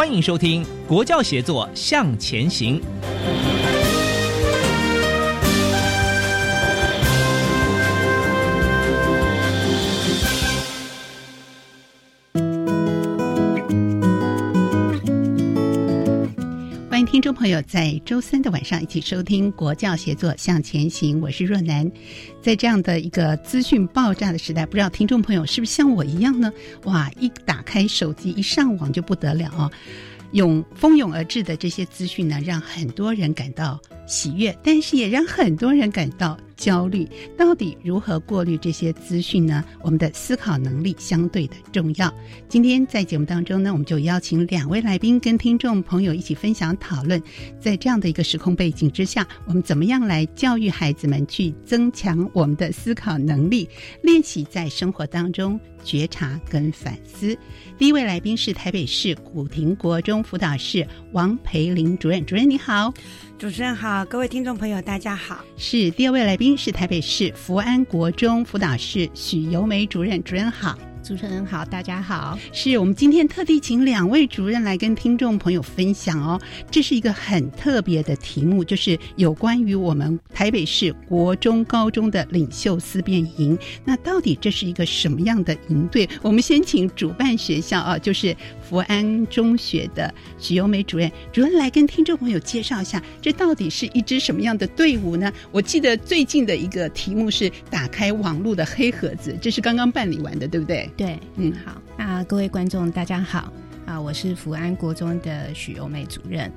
[0.00, 2.80] 欢迎收听《国教协作向前行》。
[17.20, 21.92] 听众朋友在周三的晚上一起收听《国教协作向前行》，我是若楠。
[22.40, 26.50] 在这样的一个资讯爆炸的时代，不知道听众朋友是不是像我一样呢？
[26.84, 29.70] 哇，一打开手机一上网就不得了啊！
[30.32, 33.78] 涌蜂拥而至的这些资讯呢，让很多人感到
[34.10, 37.08] 喜悦，但是也让很多人感到焦虑。
[37.38, 39.64] 到底如何过滤这些资讯呢？
[39.82, 42.12] 我们的思考能力相对的重要。
[42.48, 47.22] 今天在节目当中呢，我们就邀请两位来宾跟听众朋友一起分享讨论，
[47.60, 53.68] 在这样的一个时空背景之下，我们怎么样来教育孩子们去增强我们的思考能力，
[54.02, 57.36] 练习在生活当中觉察跟反思。
[57.78, 62.92] 第一位来宾是台北市古亭国中辅导室王培林主任，主任你好，
[63.38, 65.44] 主持人好，各位听众朋友大家好。
[65.56, 70.78] 是第二位来宾是台北市福安国中辅导室许由梅主任，主任好。
[71.10, 72.38] 主持人好，大家好。
[72.52, 76.40] 是我们今天特地请两位主任来跟听众朋友分享哦。
[76.70, 83.58] 这是一个很特别的题目，就是有关于我们台北市国中、高中的领袖思辨营。
[83.84, 86.08] 那到底这是一个什么样的营队？
[86.22, 88.32] 我们先请主办学校啊，就是
[88.70, 95.32] 福安中学的许由梅主任，主任来跟听众朋友介绍一下，这到底是一支什么样的队伍呢？
[95.50, 100.88] 我记得最近的一个题目是打开网络的黑盒子，这是刚刚办理完的，对不对？
[100.96, 103.52] 对，嗯，好，那各位观众大家好
[103.86, 106.48] 啊，我是福安国中的许由美主任。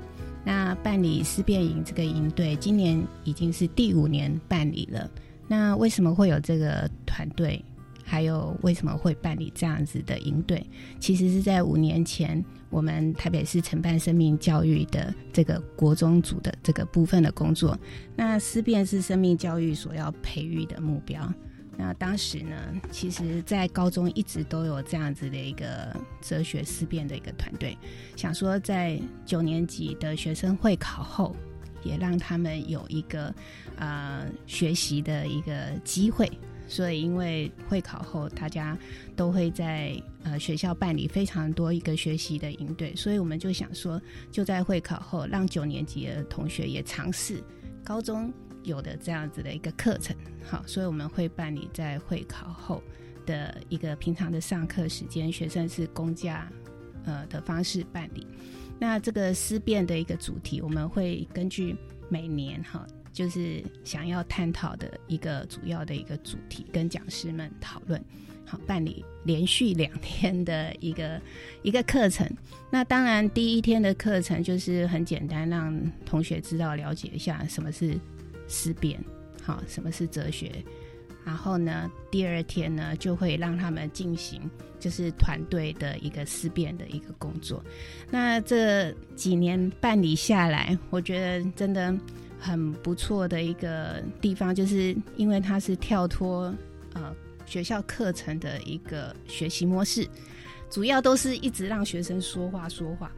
[0.46, 5.10] 那办理思辨营这个营队，今年已经是第五年办理了。
[5.48, 7.60] 那为什么会有这个团队？
[8.04, 10.66] 还有为什么会办理这样子的营队？
[11.00, 17.80] 其实是在五年前，我们台北市承办生命教育的这个国中组的这个部分的工作。
[18.16, 21.34] 那思辨是生命教育所要培育的目标。
[21.76, 22.56] 那当时呢，
[22.92, 25.92] 其实，在高中一直都有这样子的一个
[26.22, 27.76] 哲学思辨的一个团队，
[28.16, 31.36] 想说在九年级的学生会考后，
[31.84, 33.34] 也让他们有一个
[33.78, 36.32] 呃学习的一个机会。
[36.74, 38.76] 所以，因为会考后，大家
[39.16, 44.02] 都会在呃学校办理非常多一个学习的营队，所以我们就想说，
[44.32, 47.44] 就在会考后，让九年级的同学也尝试
[47.84, 48.34] 高中。
[48.64, 50.16] 有的这样子的一个课程，
[50.50, 52.82] 好，所以我们会办理在会考后
[53.26, 56.50] 的一个平常的上课时间，学生是公假
[57.04, 58.26] 呃的方式办理。
[58.80, 61.76] 那这个思辨的一个主题，我们会根据
[62.08, 68.04] 每年哈，就是想要探讨的一个主要的一个主题，跟讲师们讨论，
[68.46, 71.22] 好办理连续两天的一个
[71.62, 72.30] 一个课程。
[72.70, 75.74] 那当然第一天的课程就是很简单，让
[76.06, 77.98] 同学知道了解一下什么是。
[78.46, 79.02] 思辨，
[79.42, 80.52] 好，什么是哲学？
[81.26, 84.42] 然后呢，第二天呢，就会让他们进行
[84.80, 87.64] 就是团队的一个思辨的一个工作。
[88.12, 91.98] 那这几年办理下来，我觉得真的
[92.44, 96.54] 很不错的一个地方，就是因为它是跳脱
[96.92, 100.06] 呃学校课程的一个学习模式，
[100.70, 103.10] 主要都是一直让学生说话说话。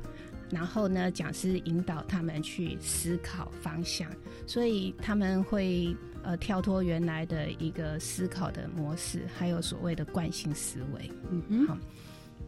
[0.51, 4.07] 然后呢，讲师引导他们去思考方向，
[4.45, 11.12] 所以他们会呃跳脱原来的一个思考的模式，还有所谓的惯性思维。
[11.31, 11.75] 嗯嗯，好，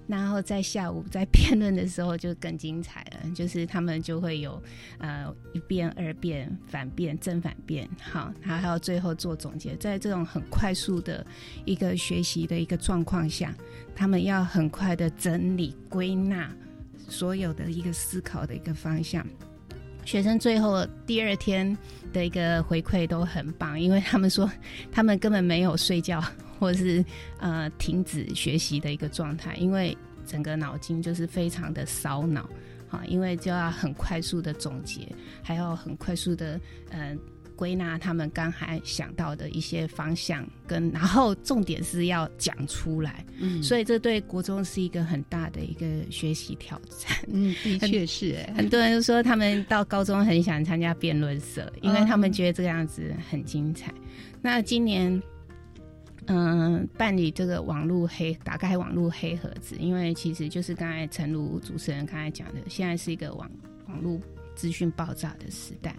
[0.07, 4.62] 然后在下午在辩论的时候就更精彩了，就是他们就会有
[5.00, 9.75] 呃一辩、二辩、反辩、正反辩，好，然后还有最后做总结。
[9.75, 11.25] 在这种很快速的
[11.65, 13.54] 一个学习的一个状况下，
[13.94, 16.50] 他们要很快的整理归纳
[17.09, 19.25] 所有的一个思考的一个方向。
[20.06, 21.77] 学生最后第二天
[22.13, 24.50] 的一个回馈都很棒，因为他们说
[24.89, 26.24] 他们根本没有睡觉。
[26.59, 27.04] 或者是
[27.39, 32.50] 呃停止学习的一个状态，因为整个脑筋就是非常的烧脑，
[32.89, 35.07] 啊，因为就要很快速的总结，
[35.42, 36.59] 还要很快速的
[36.89, 37.18] 嗯
[37.56, 53.94] 归纳他们刚才想到的一些方向，跟然后重点是要讲出来，嗯，所以这对国中是一个很大的一个学习挑战，嗯，的确是，很多人都说他们到高中很想参加辩论社，因为他们觉得这个样子很精彩。
[54.42, 55.19] 那今年。
[56.28, 63.50] 嗯，办理这个网络黑，打开网络黑盒子，因为其实就是刚才陈如主持人刚才讲的，现在是一个网
[63.88, 64.20] 网络
[64.56, 65.96] 资讯爆炸的时代，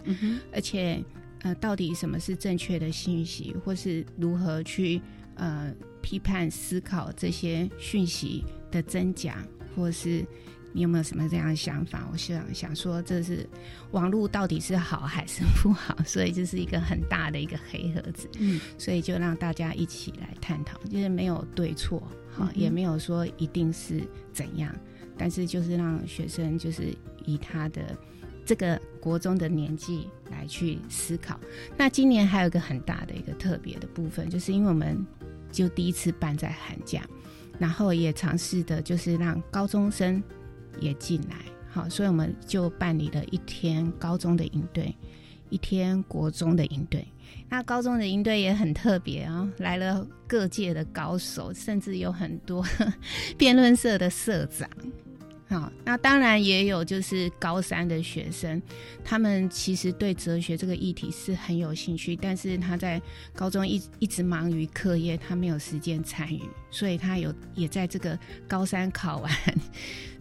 [0.53, 1.03] 而且
[1.41, 5.01] 呃，到底什么是正确的信息，或是如何去
[5.35, 9.43] 呃批判思考这些讯息的真假，
[9.75, 10.25] 或是。
[10.71, 12.07] 你有没有什么这样的想法？
[12.11, 13.47] 我想想说，这是
[13.91, 15.97] 网络到底是好还是不好？
[16.05, 18.29] 所以这是一个很大的一个黑盒子。
[18.39, 24.01] 嗯，所以就让大家一起来探讨，就是没有对错，好，也没有说一定是
[24.31, 24.73] 怎样，
[25.17, 26.95] 但是就是让学生就是
[27.25, 27.97] 以他的
[28.45, 31.39] 这个国中的年纪来去思考。
[31.75, 35.03] 那今年还有一个很大的一个特别的部分，就是因为我们
[35.51, 37.01] 就第一次办在寒假，
[37.57, 40.21] 然后也尝试的就是让高中生。
[40.79, 41.35] 也进来，
[41.69, 44.95] 好，所以我们就办理了一天高中的营队，
[45.49, 47.07] 一天国中的营队。
[47.47, 52.65] 那高中的营队也很特别啊，来了各界的高手，甚至有很多
[53.37, 54.69] 辩论社的社长。
[55.47, 58.61] 好，那当然也有就是高三的学生，
[59.03, 63.01] 他们其实对哲学这个议题是很有兴趣，但是他在
[63.33, 68.17] 高中一一直忙于课业，他没有时间参与，所以他有也在这个
[68.47, 69.31] 高三考完。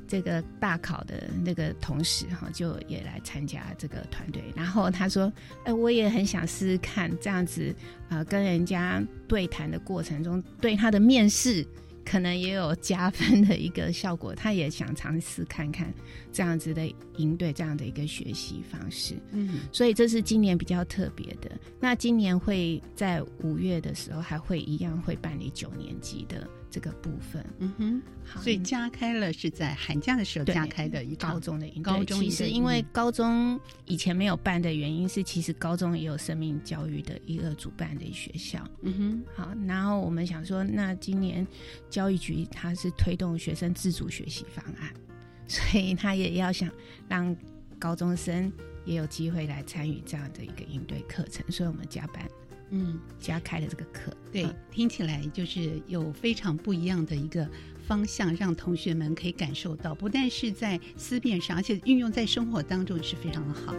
[0.08, 4.42] 这个大考的那个同事哈，就也来参加这个团队。
[4.56, 5.32] 然后他说
[5.64, 7.74] ：“哎，我也很想试试看这样子
[8.08, 11.64] 啊，跟人家对谈的过程中，对他的面试
[12.04, 14.34] 可能也有加分的一个效果。
[14.34, 15.92] 他也想尝试看看
[16.32, 19.14] 这样子的应对这样的一个学习方式。
[19.32, 21.50] 嗯，所以这是今年比较特别的。
[21.78, 28.02] 那今年会在五月的时候，还会一样会办理九年级的。”这个部分，嗯哼，
[28.42, 41.46] 所以加开了是在寒假的时候加开的一高中的高中，其实因为高中以前没有办的原因是，其实高中也有生命教育的一个主办的学校，嗯哼，好，然后我们想说，那今年
[41.88, 44.92] 教育局它是推动学生自主学习方案，
[45.48, 46.70] 所以他也要想
[47.08, 47.34] 让
[47.78, 48.52] 高中生
[48.84, 52.28] 也有机会来参与这样的一个应对课程，所以我们加班。
[52.70, 57.48] 嗯，加开了这个课，对，听起来就是有非常不一样的一个
[57.86, 63.74] 方向，让同学们可以感受到，不但是在思辨上，而且运用在生活当中是非常的好。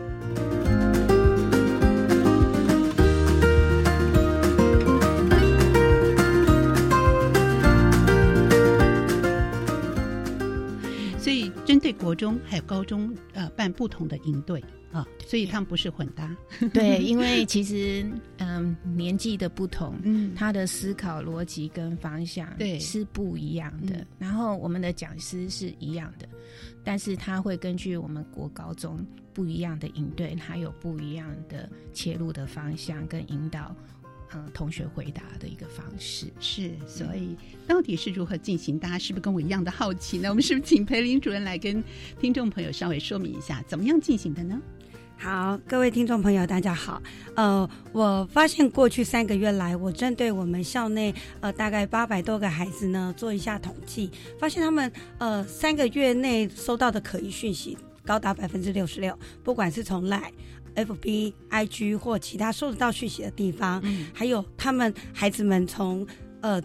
[11.19, 14.63] 所以，针对国中还有高中，呃，办不同的营队。
[14.91, 16.36] 啊，所以他们不是混搭，
[16.73, 18.04] 对，因为其实
[18.37, 24.06] 嗯年纪的不同，嗯，他的思考逻辑跟方向对是不一样的。
[24.18, 26.28] 然后我们的讲师是一样的，
[26.83, 33.75] 但是他会根据我们国高中不一样的应对，他有不一样的切入的方向跟引导，
[34.33, 36.71] 嗯，同学回答的一个方式是。
[36.87, 37.37] 所以
[37.68, 38.80] 到底是如何进行？
[38.80, 40.30] 大家是不是跟我一样的好奇呢？
[40.30, 41.83] 我们是不是请裴林主任来跟
[42.19, 44.59] 听众朋友稍微说明一下，怎么样进行的呢？
[45.21, 47.04] 好，各位听众朋友，大家好。
[47.35, 54.09] 呃，我发现过去三个月来，我针对我们校内呃大概八百多个孩子呢做一下统计，
[54.40, 60.31] 发现他们呃三个月内收到的可疑讯息高达百分之六十六，不管是从 Line、
[60.76, 63.83] FB、IG 或其他收得到讯息的地方，
[64.14, 66.07] 还有他们孩子们从
[66.40, 66.61] 呃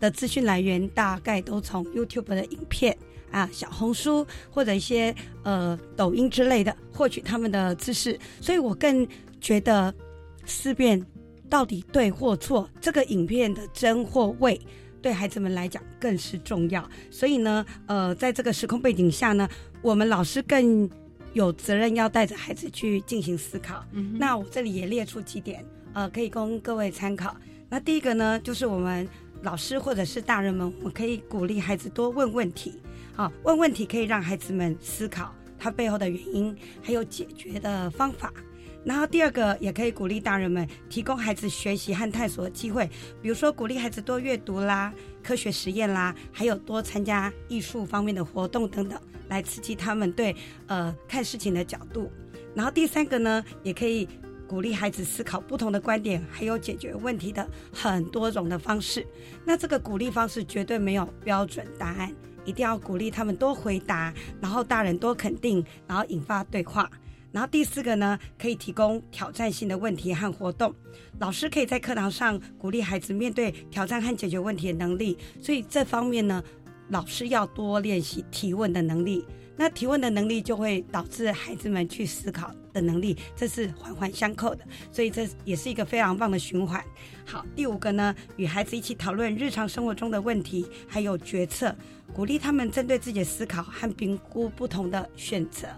[0.00, 2.96] 的资讯来源大概都从 YouTube 的影片。
[3.30, 9.06] 啊，小红书或者一些呃抖音之类的获取他们的知识，所以我更
[9.40, 9.94] 觉得
[10.44, 11.04] 思辨
[11.48, 14.60] 到底对或错，这个影片的真或伪，
[15.00, 16.88] 对孩子们来讲更是重要。
[17.10, 19.48] 所以呢，呃，在这个时空背景下呢，
[19.82, 20.88] 我们老师更
[21.34, 23.84] 有责任要带着孩子去进行思考。
[24.18, 27.36] 那我这里也列出几点，呃，可以供各位参考。
[27.68, 29.06] 那第一个呢，就是我们
[29.42, 32.74] 老师或者是大人们，我们可以鼓励孩子多问问题。
[33.18, 38.32] 啊，问问题可以让孩子们思考他背后的原因，还有解决的方法。
[38.84, 42.88] 然后第二个，也可以鼓励大人们提供孩子学习和探索的机会，
[43.20, 48.96] 比如说鼓励孩子多阅读啦、科学实验啦，还有多参加艺术方面的活动等等，
[49.26, 50.34] 来刺激他们对
[50.68, 52.08] 呃看事情的角度。
[52.54, 54.08] 然后第三个呢，也可以。
[54.48, 59.06] 鼓励孩子思考不同的观点，还有解决问题的很多种的方式。
[59.44, 62.10] 那这个鼓励方式绝对没有标准答案，
[62.48, 66.90] 一定要鼓励他们多回答，然后大人多肯定，然后引发对话。
[67.30, 70.74] 然后第四个呢，可以提供挑战性的问题和活动。
[71.18, 75.18] 老师可以在课堂上鼓励孩子面对挑战和解决问题的能力。
[75.38, 76.42] 所以这方面呢，
[76.88, 79.26] 老师要多练习提问的能力。
[79.56, 82.50] 那提问的能力就会导致孩子们去思考
[82.80, 86.82] 的能力，这是环环相扣的，所以这也是一个非常棒的循环。
[87.26, 91.74] 好，第五个呢，与孩子一起讨论日常生活中的问题，还有决策，
[92.14, 95.68] 鼓励他们针对自己的思考和评估不同的选择。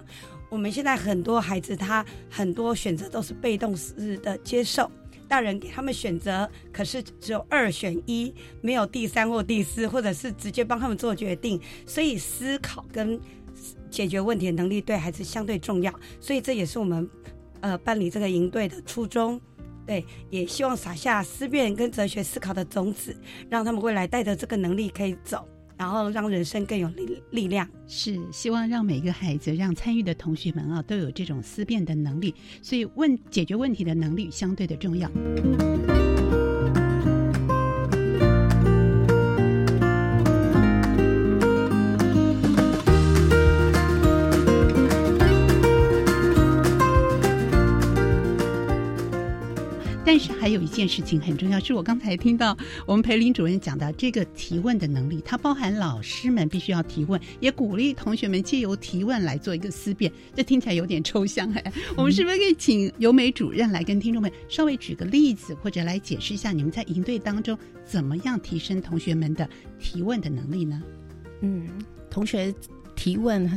[0.49, 4.91] 我们现在很多孩子他很多选择都是被动式的接受，
[5.29, 13.21] 大人给他们选择，可是只有二选一，没有第三或第四，或者是直接帮他们做决定，所以思考跟。
[13.91, 17.09] 解决问题的能力对孩子相对重要，所以这也是我们
[17.61, 19.41] 呃办理这个营队的初衷。
[19.87, 23.17] 对，也希望撒下思辨跟哲学思考的种子，
[23.49, 25.45] 让他们未来带着这个能力可以走，
[25.77, 27.69] 然后让人生更有力力量。
[27.89, 32.33] 是希望让每一个孩子，让参与的同学们啊，都有这种思辨的能力，
[32.63, 35.11] 所以问解决问题的能力相对的重要。
[50.11, 60.11] 但是还有一件事情很重要，是我刚才听到我们培林主任讲到这个提问的能力，它包含老师们必须要提问，也鼓励同学们借由提问来做一个思辨。
[60.35, 69.49] 这听起来有点抽象哎，我们是不是可以请尤美主任来跟听众们稍微举个例子，或者来解释一下你们在营队当中怎么样提升同学们的
[69.79, 70.83] 提问的能力呢？
[71.41, 71.69] 嗯，
[72.11, 72.53] 同学
[72.97, 73.49] 提问。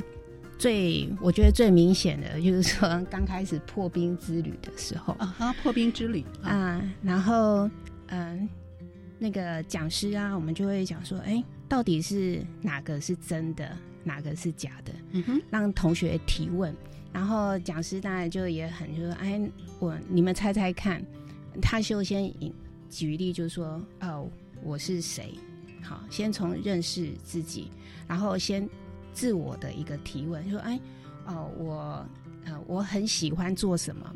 [0.64, 7.70] 最我觉得最明显的就是说， 刚开始破冰之旅的时候啊，哈，破冰之旅啊，然后
[8.08, 8.48] 嗯，
[9.20, 14.94] 那个讲师啊，我们就会讲说，哎，到底是哪个是真的，哪个是假的？
[15.12, 16.74] 嗯哼，让同学提问，
[17.12, 19.42] 然后讲师当然就也很就说，哎，
[19.80, 21.06] 我你们猜猜看，
[21.62, 22.34] 他就先
[22.90, 24.30] 举例，就是说，哦，
[24.64, 25.34] 我是谁？
[25.82, 27.70] 好，先从认识自己，
[28.08, 28.66] 然后先。
[29.14, 30.80] 自我的一个提问，说：“哎，
[31.26, 32.06] 哦，我
[32.46, 34.16] 呃，我很喜欢做什么？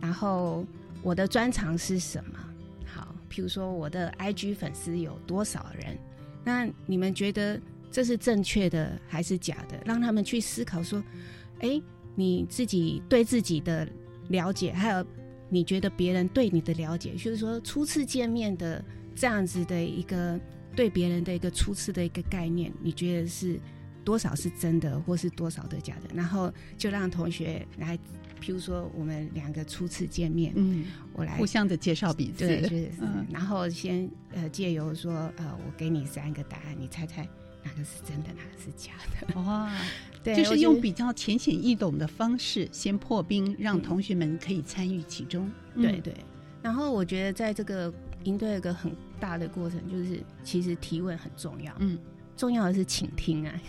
[0.00, 0.64] 然后
[1.02, 2.38] 我的专长是什么？
[2.86, 5.98] 好，譬如说我的 IG 粉丝有多少人？
[6.44, 9.78] 那你们觉得这是正确的还是假的？
[9.84, 11.02] 让他们去思考说：，
[11.58, 11.82] 哎，
[12.14, 13.86] 你自己对自己的
[14.28, 15.04] 了解，还有
[15.50, 18.82] 你觉得别人对你的了解，就是说初次见面的
[19.14, 20.40] 这样子的一个
[20.74, 23.60] 对别人的一个初次的一个概念，你觉得是？”
[24.08, 26.08] 多少是真的，或是多少的假的？
[26.14, 27.94] 然后就让同学来，
[28.40, 37.28] 譬如说我们两个初次见面，嗯，我来互相的介绍彼此，对，嗯，然后先呃借由说呃，我给你三个答案，你猜猜
[37.62, 39.38] 哪个是真的，哪个是假的？
[39.42, 39.70] 哇，
[40.24, 45.52] 对，就是用比较浅显易懂的方式先破冰，让同学们可以参与其中。
[45.74, 46.14] 对对。
[46.62, 47.92] 然后我觉得在这个
[48.24, 51.74] 应对一个很大的过程，就是其实提问很重要。
[51.80, 51.98] 嗯。
[52.38, 53.60] 重要的是倾听啊，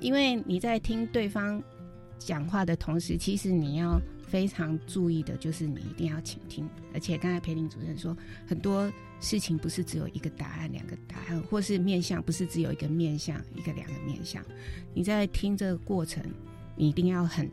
[0.00, 1.62] 因为你在听对方
[2.18, 6.68] 讲话的同时，其实你要非常注意的，就是你一定要倾听。
[6.92, 8.14] 而且刚才培林主任说，
[8.46, 14.44] 很多事情不是只有一个答案、两个答案，或是面向不是只有一个面向、一个两个面向。
[14.92, 16.20] 你在听这个过程，
[16.76, 17.48] 你一定要很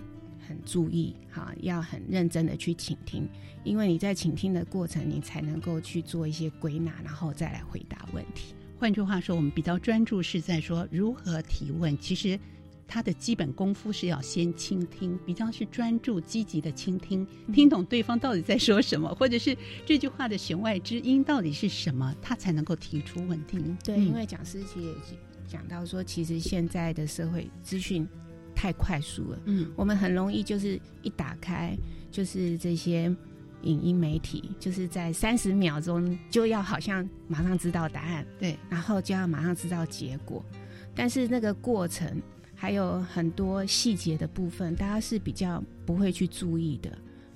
[0.47, 3.29] 很注意，哈，要很认真的去倾听，
[3.63, 8.55] 因为你在倾听的过程，你才能够去做一些归纳，然后再来回答问题。
[8.81, 11.95] 换句话说，我们比较专注是在说如何提问。
[11.99, 12.39] 其实，
[12.87, 17.23] 他的基本功夫是要先倾听，比较是专注、积极的倾听，
[17.53, 23.59] 听懂对方到底在说什么，或者是这句话的弦外之音到底是什么，他才能够提出问题。
[23.83, 24.95] 对，因为讲师其实也
[25.47, 28.07] 讲到说，其实现在的社会资讯
[28.55, 31.77] 太快速了，嗯，我们很容易就是一打开
[32.09, 33.15] 就是这些。
[33.63, 40.43] 影音媒体就是在三十秒钟就要好像马上知道答案，对，然后就要马上知道结果，
[40.95, 42.21] 但是那个过程
[42.55, 46.91] 还有很多细节的部分，大家是比较不会去注意的。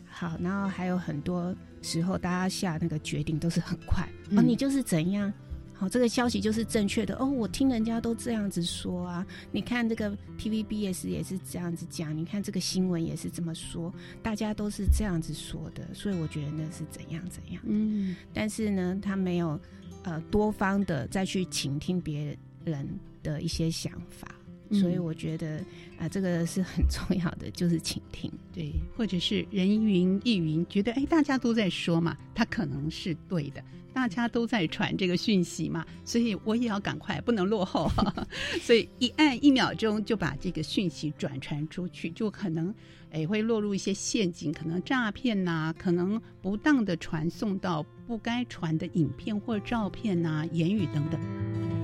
[0.05, 5.31] 好，然后还有很多时候大家下那个决定都是很快，哦，你就是怎样，
[5.77, 7.25] 好，这个消息就是正确的哦。
[7.25, 17.61] 我听人家都这样子说啊，你看这个 TVBS 也是这样子讲，你看这个新闻也是这么说，大家都是这样子说的，所以我觉得那是怎样怎样。
[17.65, 19.59] 嗯，但是呢，他没有
[20.03, 22.87] 呃多方的再去倾听别人
[23.23, 24.27] 的一些想法。
[24.71, 25.63] 所以我觉得
[25.97, 37.89] 啊，这个是很重要的，就是倾听，对，或者是人云亦云，觉得哎，大家都在说嘛，他可能是对的，大家都在传这个讯息嘛，所以我也要赶快，不能落后，
[38.61, 42.73] 所以一按一秒钟就把这个讯息转传出去，就可能
[43.11, 51.74] 哎会落入一些陷阱，可能诈骗呐，可能不当的传送到不该传的影片或照片呐、言语等等。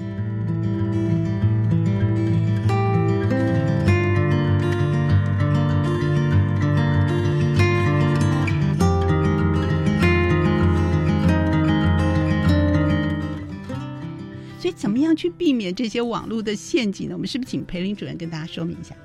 [14.72, 17.16] 怎么样去避免这些网络的陷阱呢？
[17.16, 18.96] 我们是不是请裴林主任跟大家说明一下？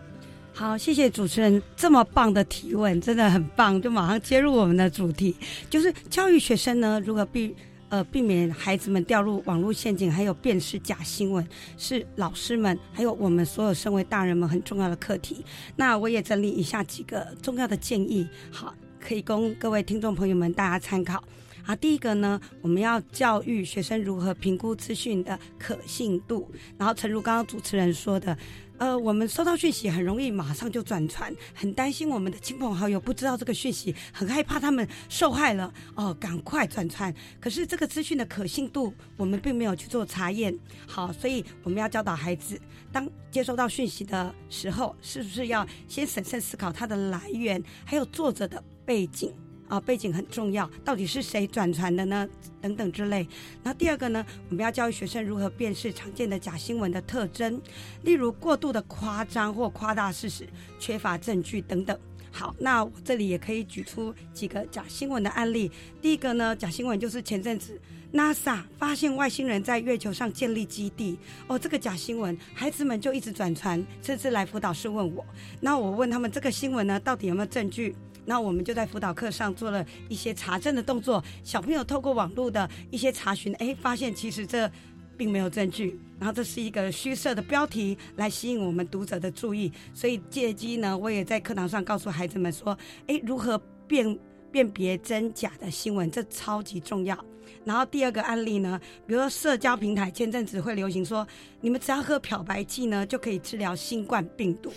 [0.53, 5.37] 好，谢谢主持人这么棒的提问，真的很棒，就马上接入我们的主题，
[5.69, 7.55] 就是教育学生呢如何避
[7.91, 11.47] 呃避免孩子们掉入网络陷阱，还有辨识假新闻，
[11.77, 15.45] 是老师们还有我们所有身为大人们很重要的课题。
[15.77, 21.23] 那我也整理一下几个重要的建议，好，可以供各位听众朋友们大家参考。
[21.67, 26.49] 啊，第一个呢，我们要教育学生如何评估资讯的可信度。
[26.79, 28.39] 然后，诚如刚刚主持人说的，
[28.79, 37.13] 呃，我们收到讯息很容易马上就转传，很担心我们的亲朋好友不知道这个讯息，很害怕他们受害了哦，赶快转传。
[37.41, 40.57] 可是这个资讯的可信度，我们并没有去做查验。
[40.87, 42.61] 好，所以我们要教导孩子，
[42.93, 49.35] 当接收到讯息的时候，是不是要先审慎思考它的来源，还有作者的背景。
[49.69, 52.29] 啊，背景很重要，到底是谁转传的呢？
[52.61, 53.27] 等等之类。
[53.63, 57.61] 那第二个呢，我们要教育学生如何辨识常见的假新闻的特征，
[58.03, 60.47] 例如过度的夸张或夸大事实、
[60.79, 61.99] 缺乏证据等等。
[62.33, 65.71] 好，那我这里也可以举出几个假新闻的案例。
[66.03, 67.81] 第一个呢，假新闻就是前阵子
[68.13, 71.19] NASA 发现外星人在月球上建立基地。
[71.47, 75.25] 哦，这个假新闻，孩子们就一直转传，甚至来辅导室问我。
[75.61, 77.97] 那我问他们，这个新闻呢，到底有没有证据？
[78.27, 81.25] 那我们就在辅导课上做了一些查证的动作。
[81.43, 84.71] 小朋友透过网络的一些查询，哎，发现其实这
[85.17, 89.73] 并没有证据，然后这是一个虚设的标题来吸引我们读者的注意。
[89.95, 93.57] 所以借机呢，我也在课堂上告诉孩子们说，哎，如何
[93.89, 94.19] 辨
[94.51, 97.17] 辨别真假的新闻，这超级重要。
[97.65, 101.27] 然后第二个案例呢，比如说社交平台前阵子会流行说，
[101.61, 104.73] 你们只要喝漂白剂呢，就可以治疗新冠病毒。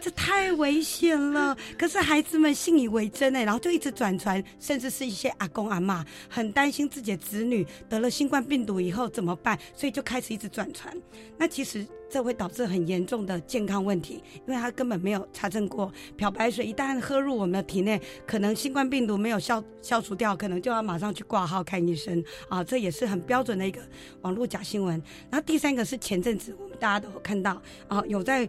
[0.00, 10.96] 这太危险了，可是孩子们信以为真哎，然后就一直转传，甚至是一些阿公阿妈很担心自己的子女得了新冠病毒以后怎么办，所以就开始一直转传。
[11.36, 23.80] 那其实这会导致很严重的健康问题，因为他根本没有查证过漂白水一旦喝入我们的体内，可能新冠病毒没有消消除掉，可能就要马上去挂号看医生啊，这也是很标准的一个
[24.22, 25.00] 网络假新闻。
[25.30, 28.46] 然后第三个是前阵子我们大家都有看到啊，有在。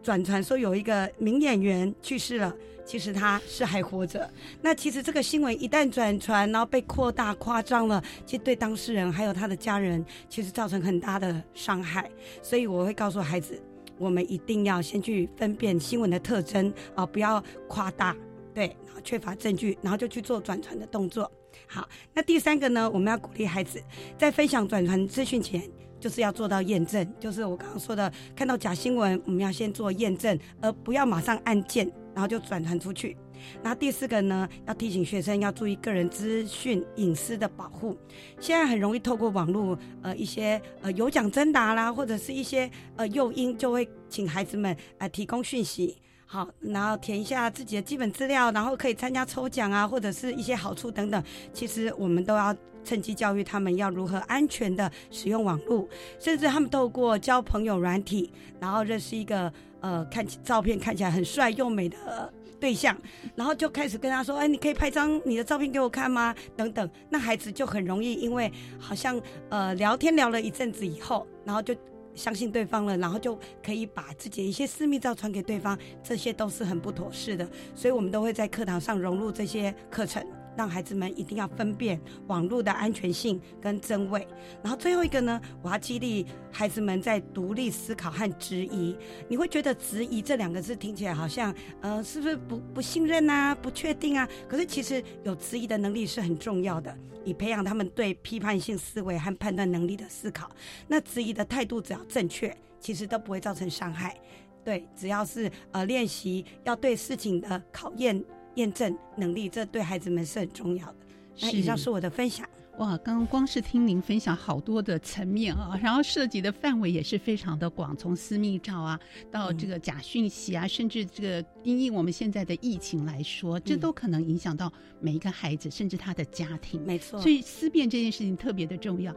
[0.00, 2.54] 转传说有一个名演员去世了，
[2.88, 4.28] 其实他是还活着。
[4.62, 12.10] 那其实这个新闻一旦转传，然后被扩大夸张了，其实对当事人还有他的家人，其实造成很大的伤害。
[12.42, 13.62] 所以我会告诉孩子，
[13.98, 18.16] 我们一定要先去分辨新闻的特征啊，不要夸大，
[18.54, 21.30] 对，然后缺乏证据，然后就去做转传的动作。
[21.66, 23.78] 好，那第三个呢，我们要鼓励孩子
[24.16, 25.62] 在分享转传资讯前。
[26.00, 33.16] 就是要做到验证，就是我刚刚说的，看到假新闻，我们要先做验证，而不要马上按键，然后就转传出去。
[33.62, 37.96] 那第四个呢，要提醒学生要注意个人资讯隐私的保护。
[38.40, 45.96] 现在很容易透过网络，呃，一些呃有奖征答啦，或者是一些呃诱因，就会请孩子们呃提供讯息。
[46.30, 51.24] 好，然后填一下自己的基本资料，然后可以参加抽奖啊，或者是一些好处等等。
[51.54, 55.88] 其实我们都要趁机教育他们要如何安全的使用网络，
[56.18, 62.94] 甚至他们透过交朋友软体，然后认识一个呃看起照片看起来很帅又美的对象，
[63.34, 71.74] 然后就开始跟他说：“哎，你可以拍张你的照片给我看吗？”等等，那孩子就很容易因为好像呃聊天聊了一阵子以后，然后就。
[72.18, 77.48] 相信对方了，然后就可以把自己一些私密照传给对方，这些都是很不妥适的。
[77.74, 80.22] 所以，我们都会在课堂上融入这些课程，
[80.58, 84.26] 让孩子们一定要分辨网络的安全性跟真伪。
[84.60, 88.96] 然后最后一个呢，我要激励孩子们在独立思考和质疑。
[89.28, 94.28] 你会觉得质疑这两个字听起来好像，呃，是不是不不信任啊，不确定啊？
[94.48, 96.92] 可是其实有质疑的能力是很重要的，
[97.24, 100.50] 以培养他们对批判性思维和判断能力的思考。
[100.88, 104.16] 那质疑的态度只要正确，其实都不会造成伤害。
[104.64, 108.22] 对，只要是呃练习要对事情的考验
[108.58, 110.96] 验证能力，这对孩子们是很重要的。
[111.40, 112.44] 那以上是我的分享。
[112.78, 118.98] 哇，刚刚光是听您分享好多的层面啊，然后涉及的范围也是非常的广，从私密照啊
[119.32, 126.80] 到这个假讯息啊，甚至这个因应我们现在的疫情来说，这都可能影响到每一个孩子，甚至他的家庭。
[126.84, 129.14] 没错，所以思辨这件事情特别的重要。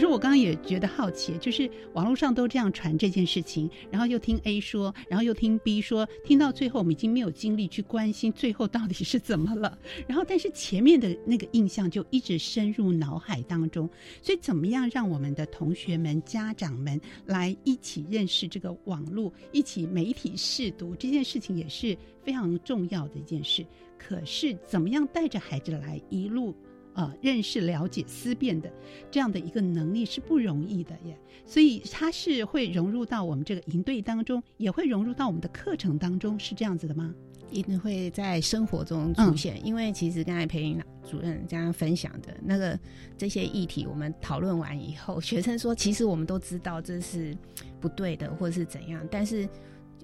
[0.00, 9.78] 可是我刚刚也觉得好奇，就是网络上都这样传这件事情，然后又听 A 说，然后又听 B 说，听到最后我们已经没有精力去关心最后到底是怎么了。
[10.06, 13.86] 然后，但是前面的那个印象就一直深入脑海当中。
[14.22, 23.66] 所以，怎么样让我们的同学们、家长们来一起认识这个网络，一起媒体试读这件事情，也是非常重要的一件事。
[23.98, 26.54] 可是，怎么样带着孩子来一路？
[26.94, 28.70] 呃，认识、了解、思辨的
[29.10, 37.14] 这样的一个能力是不容易的耶，所以它是会融入到我们这个营队当中，也会融入到我们的课程当中，是这样子的吗？
[37.50, 42.78] 一定会在生活中出现，因为其实刚才培林主任这样分享的那个
[43.16, 47.36] 这些议题，我们讨论完以后，学生说，其实我们都知道这是
[47.80, 49.48] 不对的，或者是怎样，但是。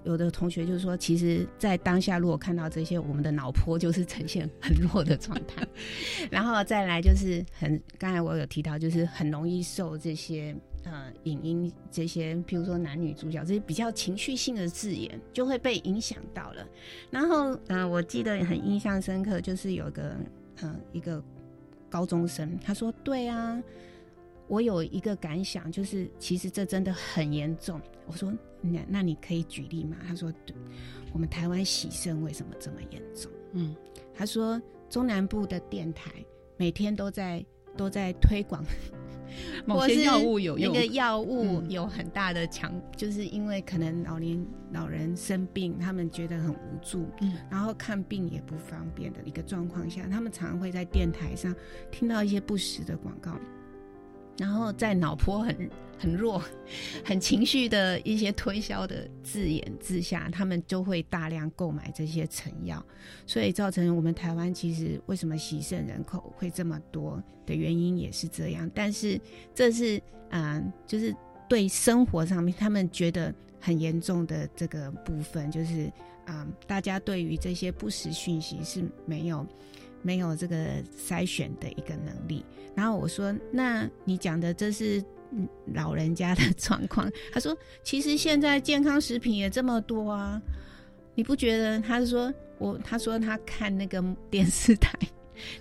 [0.07, 5.67] 有的同学就是说，其实，在当下如果看到这些，我们的脑波就是呈现很弱的状态。
[6.31, 16.65] 然后再来就是很，刚才我有提到，就是很容易受这些呃影音这些，譬如说男女主角这些比较情绪性的字眼，就会被影响到了。
[17.11, 20.15] 然后，嗯，我记得很印象深刻，就是有个
[20.61, 21.21] 嗯一个
[21.89, 23.61] 高中生，他说：“对啊。”
[24.49, 27.81] 我有一个感想，就是其实这真的很严重。
[28.05, 29.97] 我说，那那你可以举例吗？
[30.07, 30.55] 他说，对，
[31.13, 33.31] 我们台湾喜肾为什么这么严重？
[33.53, 33.75] 嗯，
[34.13, 36.11] 他说中南部的电台
[36.57, 38.63] 每天都在都在推广
[39.65, 51.53] 某些药物有用，那个药物有很大的强，就是因为可能老年老人生病，他们觉得很无助，嗯，然后看病也不方便的一个状况下，他们常常会在电台上
[51.91, 53.37] 听到一些不实的广告。
[54.37, 56.41] 然后在脑波很很弱、
[57.03, 62.83] 很情绪的一些推销的字眼之下，他们就会大量购买这些成药，
[63.25, 68.69] 所以造成我们台湾其实为什么喜肾人口会这么多的原因也是这样。
[68.75, 69.19] 但是
[69.55, 71.15] 这是嗯，就是
[71.49, 75.91] 对生活上面他们觉得很严重的这个部分，就是
[76.25, 79.43] 啊，大家对于这些不实讯息是没有。
[80.01, 85.03] 没有这个筛选的一个能力，然后我说：“那你讲的这是
[85.73, 87.11] 老人家的状况。
[87.33, 90.41] ”他说：“其实现在健康食品也这么多啊，
[91.13, 94.97] 你不觉得？”他说：“我他说他看那个电视台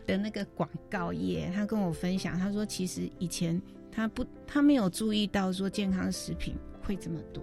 [0.07, 7.43] 的那个广告页， 他跟我分享，他说其实以前他不他没有注意到说健康食品会这么多，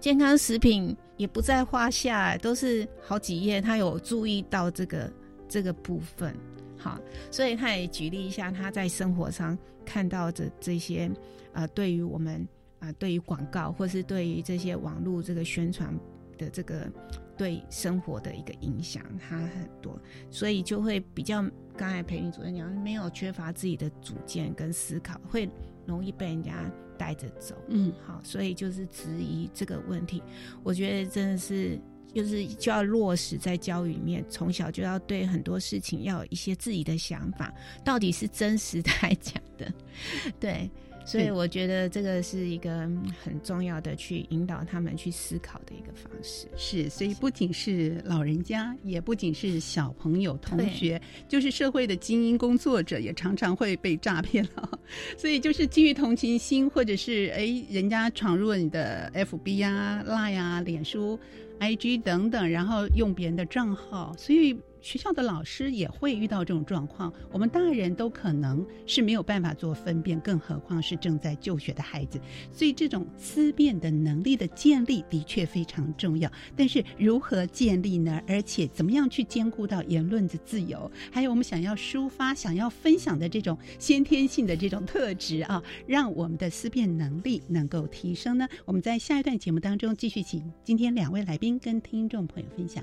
[0.00, 5.08] 健康食品也不在话下，都是好几页，他有注意到这个。”
[5.50, 6.32] 这个部分，
[6.78, 11.10] 好，所以他也举例一下他在生活上看到的这些，
[11.52, 12.46] 呃，对于我们
[12.78, 15.92] 啊，对于广告或是对于这些网络这个宣传
[16.38, 16.88] 的这个
[17.36, 21.42] 对生活的一个影响，他很多，所以就会比较
[21.76, 25.50] 刚才培训主任讲，没有缺乏自己的主见跟思考，会
[25.84, 27.56] 容易被人家带着走。
[27.66, 30.22] 嗯，好，所以就是质疑这个问题，
[30.62, 31.76] 我觉得真的是。
[32.14, 37.52] 就是就要落实在教育里面，从小就要对很多事情要有一些自己的想法，
[37.84, 39.72] 到底是真实的还是假的？
[40.40, 40.70] 对。
[41.02, 42.88] 所以我觉得这个是一个
[43.24, 46.46] 很重要的去引导他们去思考的一个方式。
[46.56, 54.78] 是，所以不仅是老人家，也不仅是小朋友、同学，就是社会的精英工作者，也常常会被诈骗了。
[55.16, 61.18] 所以就是基于同情心，或者是哎，人家闯入了你的 FB 呀、Line 啊、脸书、
[61.60, 72.20] IG 等等，然后用别人的账号，所以学校的老师也会遇到这种状况，我们大人都可能是没有办法做分辨，更何况是正在就学的孩子。
[72.52, 76.30] 所以，这种思辨的能力的建立的确非常重要。
[76.56, 78.20] 但是，如何建立呢？
[78.26, 88.48] 而且，怎么样去兼顾到言论的自由，还有我们想要抒发、想要分享的这种先天性的这种特质啊，让我们的思辨能力能够提升呢？
[88.64, 92.82] 我们在下一段节目当中继续请今天两位来宾跟听众朋友分享。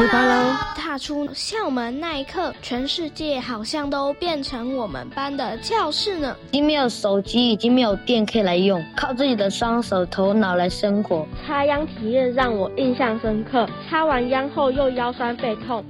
[0.00, 0.56] 出发喽！
[0.74, 6.34] 踏出校门那一刻，全世界好像都变成我们班的教室呢。
[6.48, 11.28] 已经没有手机，已经没有电可以来用，靠自己的双手头脑来生活。
[11.46, 15.84] 插秧体验让我印象深刻，插完秧后又腰酸背痛。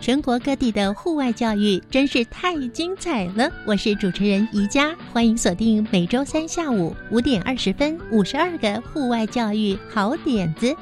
[0.00, 3.48] 全国各地的户外教育真是太精彩了！
[3.64, 10.74] 我是主持人宜佳，欢迎锁定每周三下午五点二十分五十二个户外教育好点子。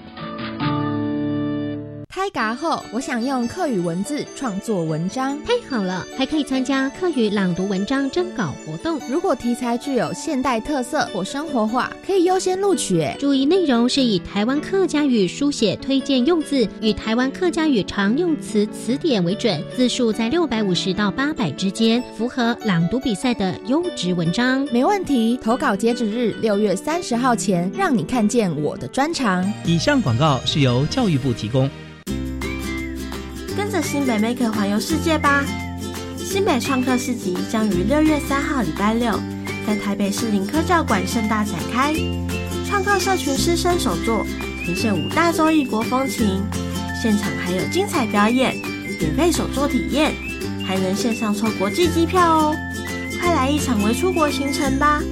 [2.14, 5.42] 开嘎后，我想用课语文字创作文章。
[5.46, 9.00] 太好了，还可以参加课语朗读文章征稿活动。
[9.08, 13.02] 如果题材具有现代特色或生活化，可以优先录取。
[13.18, 24.68] 注意内容是以台湾客家语书写推荐用字与台湾客家语常用词词典为准，字数在六百五十到八百之间，符合朗读比赛的优质文章。
[24.70, 29.50] 没问题，投稿截止日六月三十号前，让你看见我的专长。
[29.64, 31.70] 以上广告是由教育部提供。
[33.82, 35.44] 新北 Make 环游世界吧！
[36.16, 39.12] 新北创客市集将于六月三号礼拜六
[39.66, 41.92] 在台北市林科教馆盛大展开，
[42.66, 44.24] 创客社群师生手作
[44.64, 46.42] 呈现五大洲异国风情，
[47.02, 48.56] 现场还有精彩表演、
[49.00, 50.14] 免费手作体验，
[50.64, 52.56] 还能线上抽国际机票哦！
[53.20, 55.02] 快来一场为出国行程吧！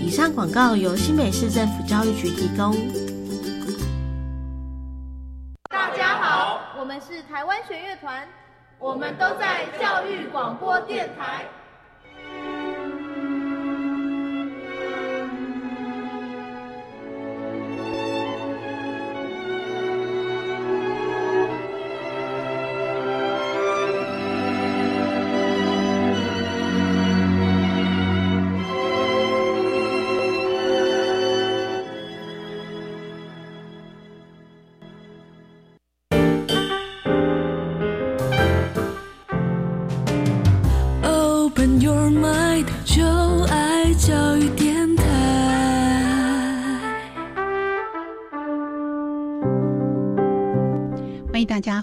[0.00, 2.76] 以上广告由新北市政府教育局提供。
[7.32, 8.28] 台湾弦乐团，
[8.78, 11.46] 我们都在教育广播电台。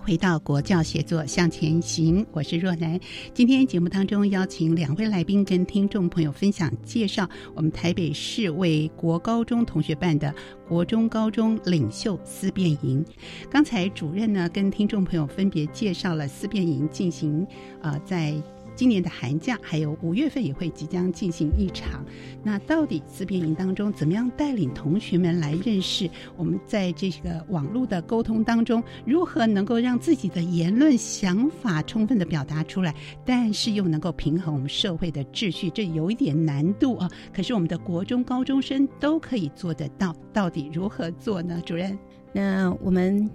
[0.10, 3.00] 回到国教协作向前行，我是若男。
[3.32, 10.34] 今天节目当中邀请两位来宾跟听众朋友分享介绍我们台北市为国高中同学办的
[10.67, 13.06] 国中高中领袖思辨营。
[13.52, 17.45] 刚才主任呢跟听众朋友分别介绍了思辨营进行
[17.80, 18.34] 啊在。
[18.80, 22.02] 今年的寒假还有五月份也会即将进行一场，
[22.42, 37.12] 那到底思辨营当中怎么样带领同学们来认识我们在这个网络的沟通当中，如何能够让自己的言论想法充分的表达出来，但是又能够平衡我们社会的秩序，这有一点难度啊。
[37.34, 41.62] 可是我们的国中高中生都可以做得到，到底如何做呢？
[41.65, 42.00] 主任，
[42.32, 43.30] 那我们。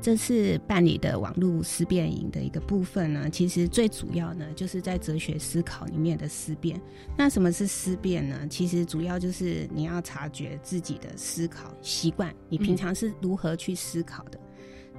[0.00, 6.80] 这次办理的网络思辨营的一个部分呢，其实最主要呢，就是在哲学思考里面的思辨。
[7.16, 8.46] 那什么是思辨呢？
[8.48, 14.38] 其实主要就是你要察觉自己的思考习惯，你平常是如何去思考的，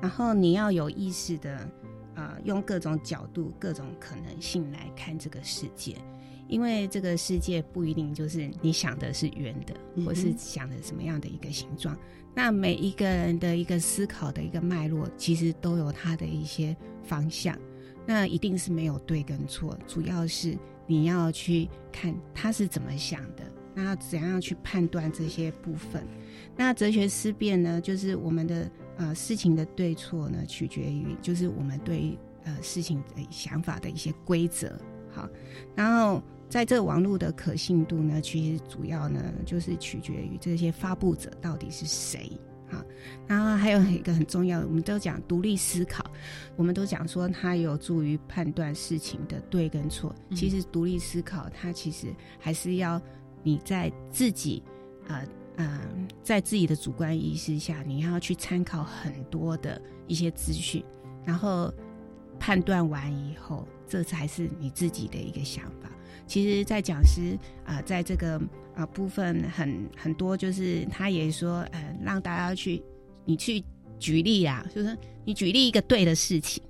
[0.01, 1.69] 然后你要有意识的，
[2.15, 5.95] 呃，用各种角度、各种可能性来看这个世界。
[6.49, 11.95] 因为这个世界不一定就是你想的是圆的，或是想的什么样的一个形状。
[12.35, 17.57] 那每一个人的一个思考的一个脉络，其实都有他的一些方向。
[18.05, 23.43] 那一定是没有对跟错，主要是你要去看他是怎么想的，
[23.75, 26.07] 那怎样去判断这些部分。
[26.55, 34.79] 那哲学思辨呢，就是我们的呃事情的对错呢，取决于就是我们对呃事情的想法的一些规则。
[35.11, 35.27] 好，
[35.75, 36.23] 然后。
[36.49, 42.31] 在这网络的可信度呢，其实主要呢就是取决于这些发布者到底是谁
[42.71, 42.83] 啊。
[43.27, 46.03] 然后还有一个很重要的，我们都讲独立思考，
[46.55, 50.13] 我们都讲说它有助于判断事情的对跟错。
[50.35, 52.07] 其实独立思考，它其实
[52.39, 52.99] 还是要
[53.43, 54.63] 你在自己
[55.07, 55.23] 呃
[55.55, 55.81] 呃，
[56.23, 60.83] 在自己的主观意识下，你要去参考很多的一些资讯，
[61.23, 61.71] 然后
[62.39, 65.91] 判断完以后，这才是你自己的一个想法。
[66.29, 68.39] 其实，在讲师啊，在这个
[68.75, 72.81] 啊部分很很多，就是他也说，呃，让大家去
[73.25, 73.63] 你去
[73.97, 76.63] 举例啊，就是你举例一个对的事情，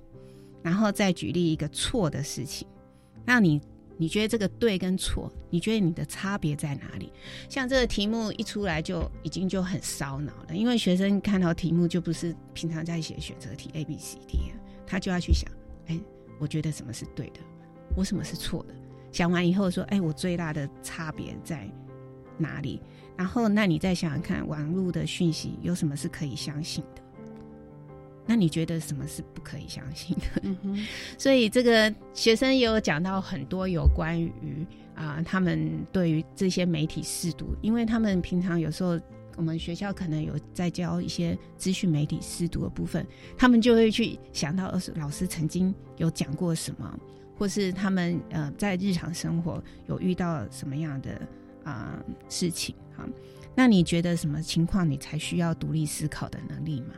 [0.62, 2.66] 然后再举例一个错的事情，
[3.26, 3.60] 那你
[3.98, 7.12] 你觉得这个对跟错，你觉得你的差别在哪里？
[7.50, 14.38] 像这个题目一出来就已经就很烧脑了，因为学生看到题目就不是平常在写选择题 A B C D，
[14.86, 15.52] 他就要去想，
[15.88, 16.00] 哎，
[16.38, 17.40] 我觉得什么是对的，
[17.94, 18.74] 我什么是错的。
[19.12, 21.68] 想完以后说：“哎，我最大的差别在
[22.38, 22.80] 哪里？”
[23.16, 27.02] 然后，那你再想想看，网络的讯息有什么是可以相信的？
[28.26, 30.56] 那你觉得什么是不可以相信的？
[31.18, 38.98] 所以，这个学生也有讲到很多有关于啊，他们对于这些媒体试读，因为他们平常有时候
[39.36, 46.98] 我们学校可能有在教一些资讯媒体试读的部分，他们就会去想到，老师曾经有讲过什么。
[47.40, 51.18] 或是他们呃在日常生活有遇到什么样的
[51.64, 51.98] 啊
[52.28, 53.08] 事情哈？
[53.54, 56.96] 那你觉得什么情况你才需要独立思考的能力吗？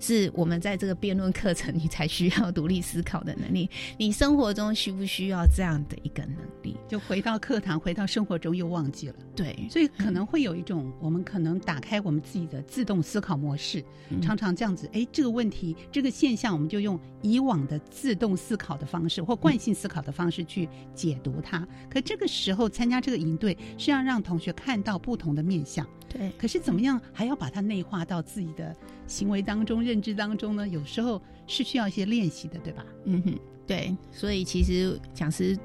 [0.00, 3.70] 是我们在这个辩论课程，你才需要独立思考的能力。
[3.96, 6.76] 你生活中需不需要这样的一个能力？
[6.88, 9.14] 就回到课堂，回到生活中又忘记了。
[9.36, 13.84] 对，所以可能会有一种，我们可能打开我们自己的自动思考模式，
[14.20, 14.88] 常常这样子。
[14.92, 21.66] 哎，这个问题，这个现象，我们就用以往的自动思考的方式或惯性思考的方式去解读它。
[21.90, 25.86] 可这个时候参加这个营队，是要让同学看到不同的面相。
[26.08, 28.74] 对，可是怎么样还要把它内化到自己的
[29.06, 30.68] 行为当中、认知当中呢？
[30.68, 32.86] 有时候是需要一些练习的，对吧？
[33.06, 33.96] 嗯哼，对。
[34.12, 35.58] 所以其实讲师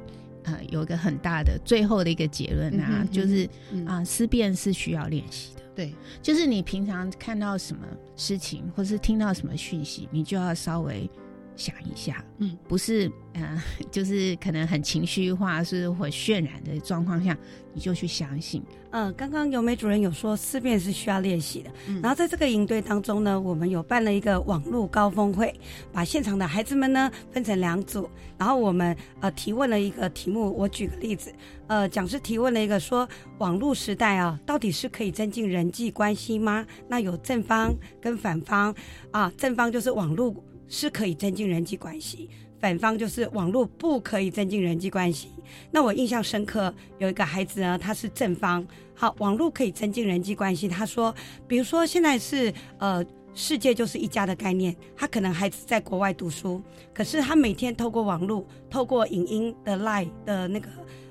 [0.44, 3.48] 呃有一个很大的最后的一个结论啊，就是
[3.86, 5.62] 啊思辨是需要练习的。
[5.76, 7.86] 对，就是你平常看到什么
[8.16, 11.08] 事情，或是听到什么讯息，你就要稍微。
[11.56, 17.38] 想一下，嗯，不是，嗯， 就是可能很情绪化，是或渲染的状况下，
[17.74, 18.62] 你就去相信。
[18.92, 25.54] 嗯，刚刚尤美主任有说思辨是需要练习的，嗯然后在这个营队当中呢，我们有办了一个网络高峰会，
[25.92, 31.34] 把现场的孩子们呢分成两组，然后我们呃提问了一个题目，我举个例子，
[31.68, 33.08] 呃，讲师提问了一个说，
[33.40, 36.66] 网络时代啊，到底是可以增进人际关系吗？
[36.88, 38.74] 那有正方跟反方
[39.12, 40.34] 啊，正方就是网络。
[40.68, 45.30] 是可以增进人际关系，反方就是网络不可以增进人际关系。
[45.72, 50.68] 那我印象深刻，有一个孩子呢，他是正方，好，网络可以增进人际关系。
[50.68, 51.14] 他说，
[51.48, 56.62] 比如说现在是呃世界就是一家的概念，他可能孩子在国外读书，
[56.94, 60.70] 可是他每天透过网络，透过影音的 line 的那个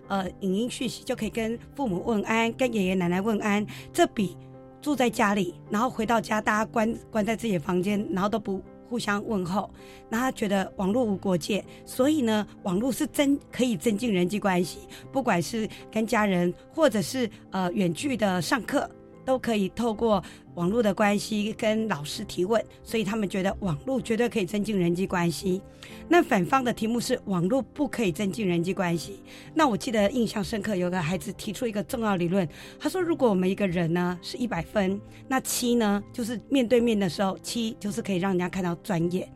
[0.09, 4.37] 呃影音讯息，就可以跟父母问安，跟爷爷奶奶问安，这比
[4.83, 8.61] 住在家里，然后回到家大家关关在自己的房间，然后都不。
[8.95, 9.69] 互相问候，
[10.09, 14.79] 那他觉得网络无国界，所以呢，网络是增可以增进人际关系，
[15.11, 18.89] 不管是跟家人，或者是呃远距的上课，
[19.25, 20.23] 都可以透过。
[20.55, 25.61] 网络的关系跟老师提问，所以他们觉得网络绝对可以增进人际关系。
[26.09, 29.23] 那反方的题目是网络不可以增进人际关系。
[29.55, 39.27] 那我记得印象深刻，有个孩子提出一个重要理论，他说：如果我们一个人呢是一百分，那七呢就是面对面的时候，七就是可以让人家看到专业；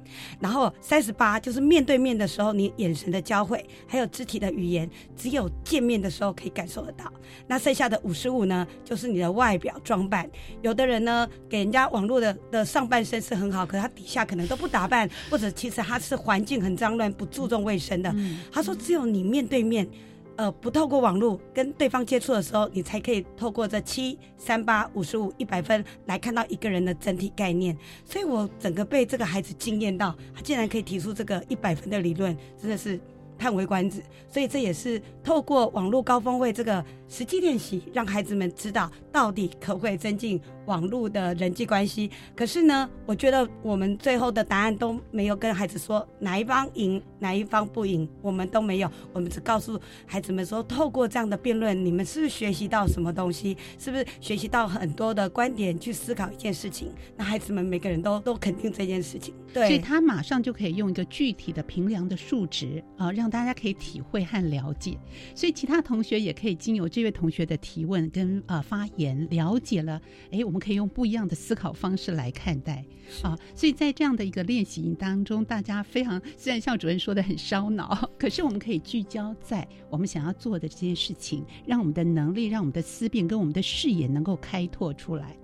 [0.40, 7.12] 然后三十八就是面对面的时候，你眼神的交汇还有肢体的语言，只有见面的时候可以感受得到。
[7.46, 10.30] 那剩下的五十五呢，就是你的外表装扮。
[10.62, 11.07] 有的人。
[11.08, 18.14] 呢，给人家网络的的上半身是很好，可是他底下可能都不打扮，或者其实他是环境很脏乱，不注重卫生的。
[18.52, 19.88] 他说，只有你面对面，
[20.36, 27.76] 呃，不透过网络跟对方接触的时候，你才可以透过这七三八五十五一百分来看到一个人的整体概念。
[28.04, 33.00] 所以我整个被这个孩子惊艳到，他竟然可以提出这个一百分的理论，真的是
[33.38, 34.02] 叹为观止。
[34.28, 40.40] 所以这也是透过网络高峰会这个实际练习，让孩子们知道到底可不可以增进。
[40.66, 48.90] 网络的人际关系，可是呢，我觉得我们最后的答案都没有跟孩子说哪一方赢，哪一方不赢，我们都没有。
[49.14, 53.56] 我们只告诉孩子们说，透过这样的辩论，你们是不是学习到什么东西？
[53.78, 56.92] 是不是学习到很多的观点去思考一件事情？
[57.16, 64.98] 那孩子们每个人都都肯定这件事情，对，所以他马上就可以用一个具体的平量的数值啊，让大家可以体会和了解。
[65.34, 66.97] 所以其他同学也可以经由这。
[66.98, 72.84] 这位同学的提问跟呃发言，了解了，哎，我们可以用不一样的思考方式来看待
[73.22, 73.38] 啊。
[73.54, 85.36] 所以在这样的一个练习营当中，大家非常虽然像主任说的很烧脑， 可是我们可以聚焦在我们想要做的这件事情，让我们的能力、让我们的思辨跟我们的视野能够开拓出来。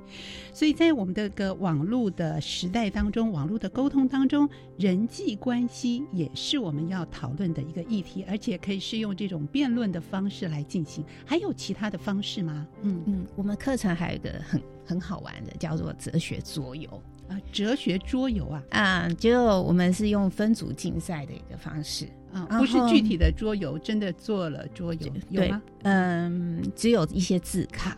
[0.52, 4.48] 所以在我们的个网络的时代当中，网络的沟通当中，
[4.78, 11.04] 人际关系也是我们要讨论的一个议题，而且可以是用这种辩论的方式来进行。
[11.26, 12.66] 还有其他的方式吗？
[12.82, 25.62] 嗯嗯，我们课程还有一个很很好玩的，叫做哲学桌游啊，哲学桌游啊啊，就我们是用分组竞赛的一个方式啊，不是具体的桌游，真的做了桌游有吗？
[25.82, 27.96] 嗯，只有一些字卡。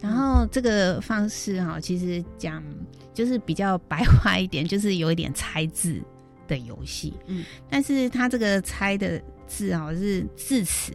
[0.00, 2.62] 然后这个方式哈，其实讲
[3.12, 6.00] 就是比较白话一点，就是有一点猜字
[6.46, 7.14] 的游戏。
[7.26, 10.92] 嗯，但是它这个猜的字啊是字词，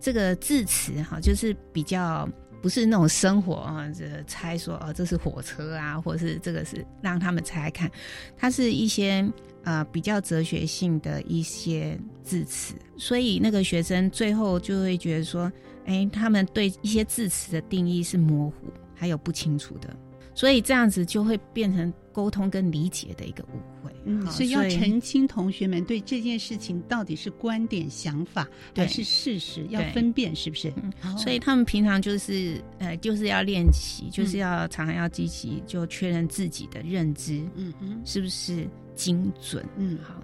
[0.00, 2.28] 这个字词哈就是比较
[2.62, 7.90] 不是那种生活啊，这猜说哦这是火车啊，或是这个是让他们猜看，
[8.36, 9.26] 它是一些
[9.64, 15.50] 呃比较哲学性的一些字词，所以那个学生最后就会觉得说。
[15.88, 19.96] 哎，他们对一些字词的定义是模糊，还有不清楚的，
[20.36, 23.90] 所以这样子就会变成沟通跟理解的一个误会。
[24.04, 30.72] 嗯，所以要澄清同学们对这件事情到底是观点、想法还是事实，要分辨是不是？
[30.76, 39.64] 嗯，所以他们平常就是呃，就是要练习，就是要常常要积极，就确认自己的认知，嗯嗯，是不是精准？
[39.76, 40.22] 嗯，好。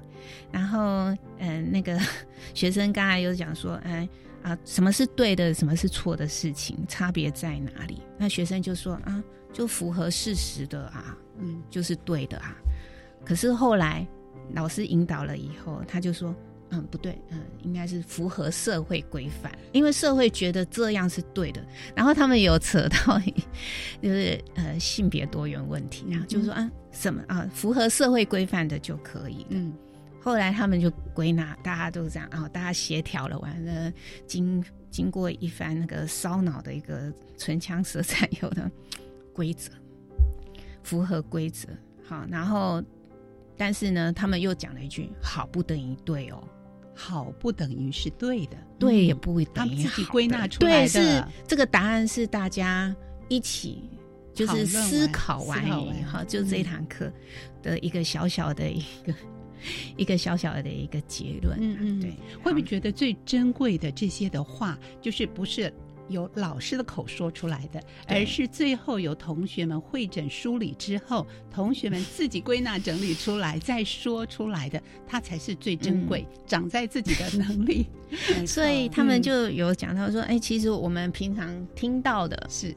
[0.52, 0.78] 然后，
[1.38, 1.98] 嗯，那个
[2.54, 4.06] 学生刚才有讲说，哎。
[4.42, 8.00] 啊，什么是对的，什么是错的事情，差别在哪里？
[8.18, 12.56] 那学生就说啊，就符合事实的啊，嗯，就是对的啊。
[13.24, 14.06] 可是后来
[14.52, 16.34] 老师引导了以后，他就说，
[16.70, 21.64] 嗯，不对，嗯，应该是符合社会规范，因为社会觉得这样是对的。
[21.94, 23.20] 然后他们有扯到，
[24.00, 29.72] 就是呃性别多元问题啊，就是说啊，什么啊，符合社会规范的就可以，嗯。
[30.24, 33.92] 后来他们就归纳，大家都这样啊，大家协调了，完了
[34.24, 38.70] 经经过一番那个烧脑的一个唇枪舌战，有的
[39.32, 39.70] 规则
[40.82, 41.68] 符合规则，
[42.04, 42.82] 好，然后
[43.56, 46.42] 但是呢，他们又讲了一句：好不等于对哦，
[46.94, 50.88] 好不等于是对的，对也不会等于自己归纳出来的。
[50.88, 52.94] 对，是这个答案是大家
[53.28, 53.90] 一起
[54.34, 57.12] 就是思考完以后，就这一堂课
[57.62, 59.14] 的一个小小的一个。
[59.96, 62.10] 一个小小的一个结论，嗯嗯，对，
[62.42, 65.72] 会不会觉得最珍贵的这些的话，就是不是
[66.12, 77.86] 由老师的口说出来的，而是最后由同学们会诊梳理之后，同学们自己归纳整理出来再说出来的，它才是最珍贵，长在自己的能力。
[78.46, 82.76] 所以他们就有讲到说，哎，其实我们平常听到的是。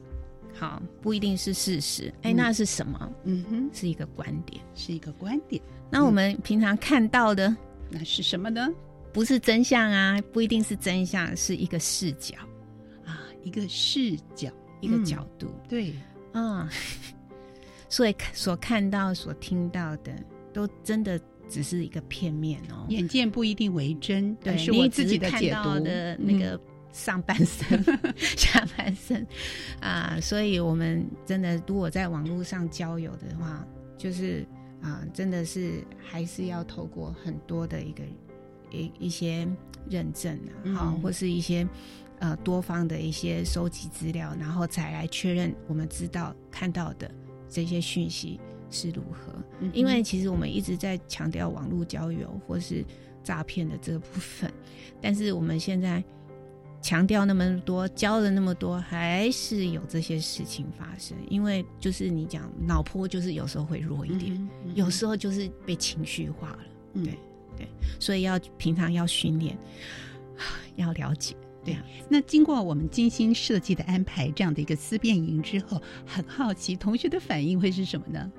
[0.58, 2.10] 好，不一定是事实。
[2.22, 3.12] 哎，那是什么？
[3.24, 5.60] 嗯哼，是一个观点，是一个观点。
[5.90, 7.54] 那我们平常看到的，
[7.90, 8.66] 那是什么呢？
[9.12, 12.48] 不是真相啊，不一定是真相，是一个视角啊，
[13.46, 15.46] 一个视角，一个角度。
[15.68, 15.94] 对，
[16.32, 16.68] 啊，
[17.88, 20.12] 所以所看到、所听到的，
[20.52, 22.84] 都真的只是一个片面哦。
[22.88, 26.60] 眼见不一定为真，对，是我自己的解读的那个。
[26.92, 27.84] 上半身、
[28.16, 29.26] 下半身
[29.80, 33.62] 啊，所以我们真的，如果在网络上交友的话，
[33.98, 34.46] 就是
[34.80, 38.02] 啊，真的是还是要透过很多的一个
[38.70, 39.46] 一一些
[39.90, 41.68] 认证啊，好，或是一些
[42.18, 47.10] 呃多方的一些收集资料，然后才来确认我们知道看到的
[47.48, 48.40] 这些讯息
[48.70, 49.32] 是如何。
[49.72, 52.84] 因为其实我们一直在强调网络交友或是
[53.22, 54.52] 诈骗的这个部分，
[55.00, 56.02] 但是我们现在。
[56.82, 61.16] 强调那么多，教了那么多，还是有这些事情发生。
[61.28, 66.58] 因为就是你讲脑波，就是有时候会弱一点，有时候就是被情绪化了。
[66.92, 67.18] 对
[67.56, 67.66] 对，
[67.98, 69.58] 所以要平常要训练，
[70.76, 71.34] 要了解。
[71.66, 78.32] 对啊，那经过我们精心设计的安排，这样的一个思辨营之后，很好奇同学的反应会是什么呢？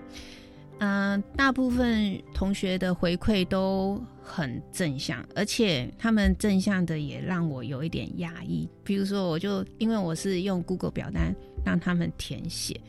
[0.79, 8.69] 嗯，大部分同学的回馈都很正向，而且他们正向的也让我有一点压抑。
[8.83, 12.79] 比如说，我就因为我是用 Google 表单让他们填写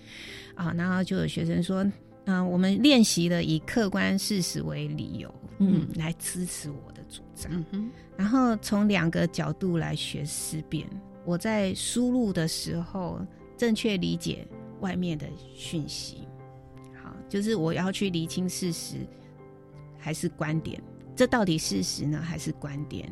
[0.54, 1.84] 啊，然后就有学生说，
[2.26, 7.64] 嗯，我们练习了以客观事实为理由，嗯，来支持我的主张。
[8.16, 10.86] 然后从两个角度来学思辨，
[11.24, 13.20] 我在输入的时候
[13.56, 14.46] 正确理解
[14.80, 16.26] 外面的讯息。
[17.02, 18.96] 好就是我要去厘清事实
[19.98, 20.82] 还是观点，
[21.16, 23.10] 这到底事实呢，还是观点，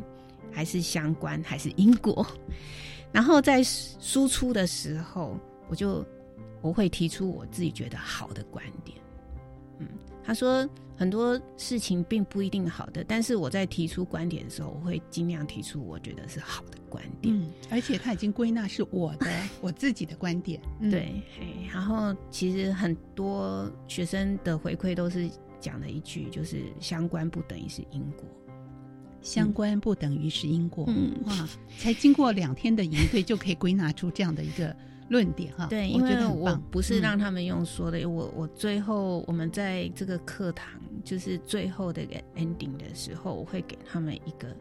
[0.52, 2.26] 还是相关，还是因果？
[3.12, 5.38] 然后在输出的时候，
[5.68, 6.04] 我就
[6.60, 8.98] 我会提出我自己觉得好的观点。
[9.78, 9.88] 嗯，
[10.24, 17.34] 他说很多事情并不一定好的，但是我在提出观点的时候，我会尽量提出我觉得是好的观点。
[17.34, 19.26] 嗯，而且他已经归纳是我的
[19.60, 20.60] 我自己的观点。
[20.90, 21.22] 对，
[21.72, 25.28] 然后其实很多学生的回馈都是
[25.60, 28.24] 讲了一句，就是相关不等于是因果。
[29.20, 30.84] 相关不等于是因果。
[30.88, 34.74] 嗯，哇，才经过两天的营队就可以归纳出这样的一个
[35.08, 35.66] 论点哈。
[35.66, 42.02] 对，我觉得我不是让他们用说的，我我最后我们在这个课堂就是最后的
[42.34, 44.54] ending 的时候，我会给他们一个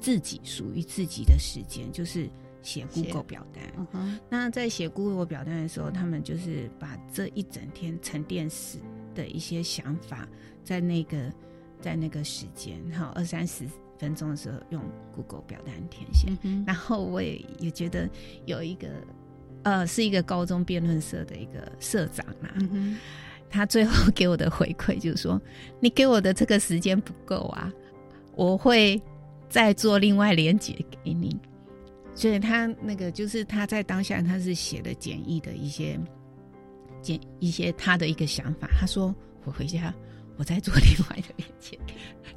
[0.00, 2.28] 自己属于自己的时间，就是
[2.62, 3.88] 写 Google 表单。
[3.92, 8.78] 嗯那在写 Google 表单的时候，他们就是把这一整天沉淀时
[9.14, 10.28] 的一些想法，
[10.62, 11.32] 在那个。
[11.80, 13.66] 在那个时间，好二三十
[13.98, 14.82] 分钟的时候，用
[15.14, 16.28] Google 表单填写。
[16.66, 18.08] 然后我也也觉得
[18.46, 18.88] 有一个，
[19.64, 22.54] 呃，是一个高中辩论社的一个社长啊，
[23.50, 25.40] 他最后给我的回馈就是说
[25.80, 27.72] ：“你给我的这个时间不够啊，
[28.36, 29.00] 我会
[29.48, 31.36] 再做另外连接给你。”
[32.14, 35.98] 所以他那个就是他在当下他是写的简易的一些
[37.02, 38.68] 简一些他的一个想法。
[38.78, 39.92] 他说：“我回家。”
[40.36, 41.78] 我在做另外的连接，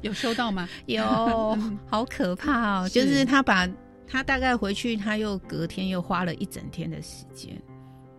[0.02, 0.68] 有收到吗？
[0.86, 1.04] 有，
[1.90, 2.88] 好可怕哦！
[2.88, 3.68] 就是他把
[4.08, 7.60] 他大概回去，他又隔天又花了一整天的时间，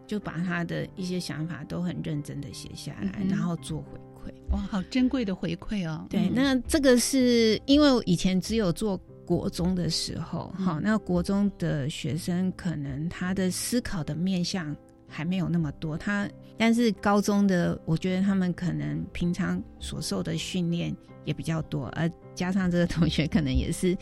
[0.06, 4.32] 就把他的一些想法都很认真的写下来，然后做回馈。
[4.52, 6.06] 哇，好珍贵的回馈哦！
[6.10, 14.76] 对，那这个是因为以前只有做国中的时候，好，那国中的学生可能他的思考的面向。
[15.12, 23.98] 还没有那么多，他但是高中的，我觉得他们可能平常所受的训练也比较多，而加上这个同学可能也是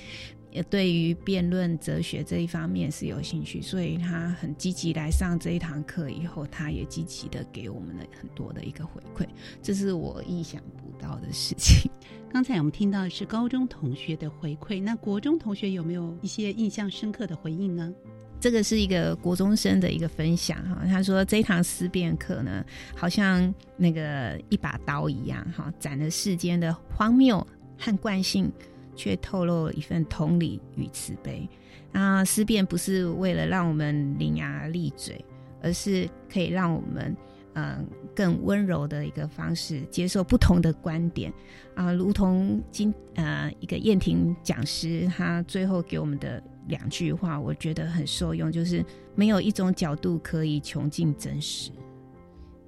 [0.52, 9.28] 也对于辩论哲学这一方面是有兴趣，所以他很积极来上这一堂课，以后他也积极的给我们了很多的一个回馈，
[9.62, 11.90] 这是我意想不到的事情。
[12.32, 17.94] 刚才我们听到的是高中同学的回馈，那国中同学有没有一些印象深刻的回应呢？
[18.40, 22.64] 这个是一个国中生的一个分享哈，他说这堂思辨课呢，
[22.96, 27.46] 好像那个一把刀一样哈，斩了世间的荒谬
[27.80, 28.52] 和惯性，
[28.98, 31.48] 却透露了一份同理与慈悲。
[31.94, 35.24] 啊，思辨不是为了让我们伶牙俐嘴，
[35.62, 37.16] 而是可以让我们
[37.54, 41.32] 嗯更温柔的一个方式接受不同的观点
[41.76, 46.44] 啊，如同今呃一个燕婷讲师他最后给我们的。
[46.68, 48.84] 两句话我觉得很受用，就是
[49.16, 51.72] 没有一种角度可以穷尽真实，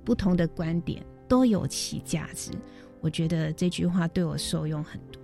[0.05, 2.49] 不同的观点都有其价值。
[3.01, 5.18] 我觉得这句话对我受用很多。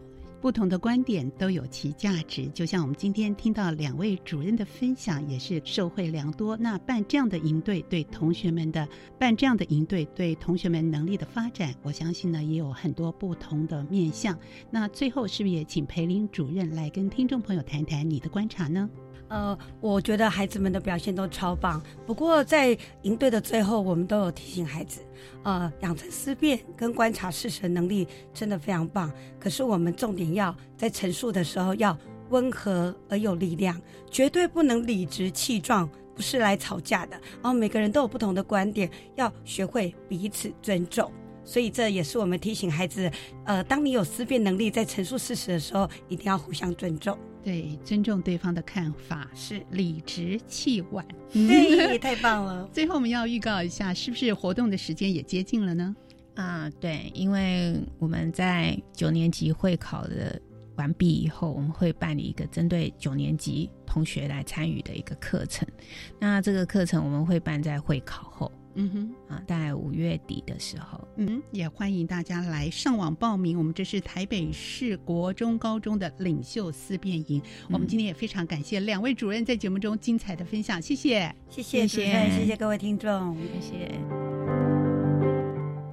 [0.46, 6.56] 不同的观点都有其价值，就像我们今天听到两位主任的分享，也是受惠良多。
[6.56, 8.88] 那办这样的营队，对同学们的
[9.18, 14.38] 办这样的营队，对同学们能力的发展，我相信呢也有很多不同的面向。
[14.70, 18.88] 那最后是不是也请裴林主任来跟听众朋友谈谈你的观察呢？
[19.28, 21.82] 呃，我觉得孩子们的表现都超棒。
[22.05, 25.01] 不过在营队的最后，我们都有提醒孩子，
[25.43, 29.11] 呃，养成思辨跟观察事实能力真的非常棒。
[29.39, 31.97] 可是我们重点要在陈述的时候要
[32.30, 33.80] 温和而有力量，
[34.11, 37.19] 绝对不能理直气壮，不是来吵架的。
[37.41, 41.11] 然后每个人都有不同的观点，要学会彼此尊重。
[41.46, 43.10] 所以这也是我们提醒孩子，
[43.46, 47.18] 呃，当你有思辨能力，在陈述事实的时候，一定要互相尊重。
[47.43, 51.06] 对，尊重对方的看法是理直气晚。
[51.32, 52.68] 对，太棒了。
[52.74, 55.96] 最后我们要预告一下，是不是活动的时间也接近了呢？
[56.34, 60.41] 啊，对，因为我们在九年级会考的
[60.76, 65.68] 完毕以后，我们会办理一个针对九年级同学来参与的一个课程。
[66.20, 68.52] 那这个课程我们会办在会考后。
[68.76, 73.57] 嗯哼，啊，大概五月底的时候，嗯，也欢迎大家来上网报名。
[73.57, 77.41] 我们这是台北市国中高中的领袖思辨营。
[77.69, 83.99] 我们今天也非常感谢两位主任在节目中精彩的分享，谢谢，谢谢，谢谢，谢谢各位听众，谢谢。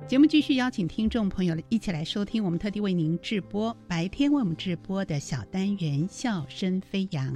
[0.09, 7.33] 节目继续邀请听众朋友一起来收听我们特地为您直播白天为我们直播的小单元《笑声飞扬》，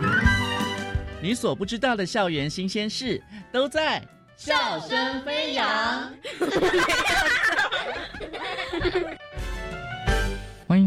[1.22, 3.22] 你所不知道的校园新鲜事
[3.52, 4.15] 都在。
[4.36, 6.12] 笑声飞扬。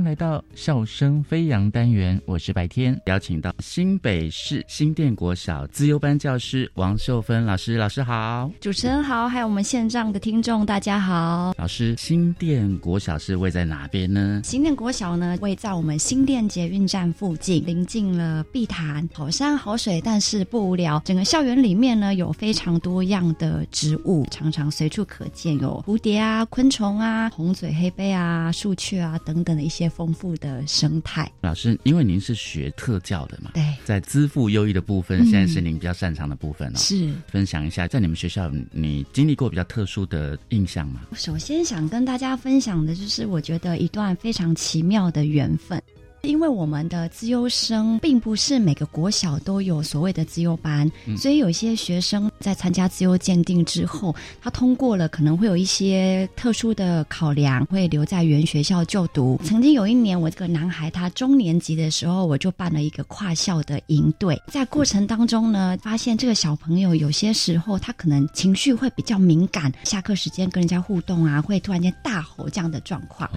[0.09, 11.53] 来到笑声飞扬单元，我是白天，邀请到新北市新店国小资优班教师王秀芬老师，老师好，主持人好，还有我们线上的听众大家好。
[11.59, 14.41] 老师，新店国小是位在哪边呢？
[14.43, 20.99] 新店国小呢，位在我们新店捷运站附近，临近了碧潭，好山好水，但是不无聊。
[21.05, 31.29] 整个校园里面呢，有非常多样的植物，常常随处可见，有蝴蝶啊、昆虫啊、红嘴黑背啊、树雀啊等等的一些丰富的生态。
[31.41, 36.77] 老师，因为您是学特教的嘛，对，在资赋优异的部分，现在是您比较擅长的部分哦。
[36.77, 41.01] 是，分享一下，在你们学校，你经历过比较特殊的印象吗？
[41.15, 45.83] 首先想跟大家分享的就是，我觉得一段非常奇妙的缘分。
[46.21, 59.39] 因为我们的资优生并不是每个国小都有所谓的资优班，所以有些学生在参加资优鉴定之后，他通过了，可能会有一些特殊的考量，会留在原学校就读。
[59.45, 73.29] 曾经有一年，我这个男孩他中年级的时候，我就办了一个跨校的营队，在过程当中呢，发现这个小朋友有些时候他可能情绪会比较敏感，下课时间跟人家互动啊，会突然间大吼这样的状况。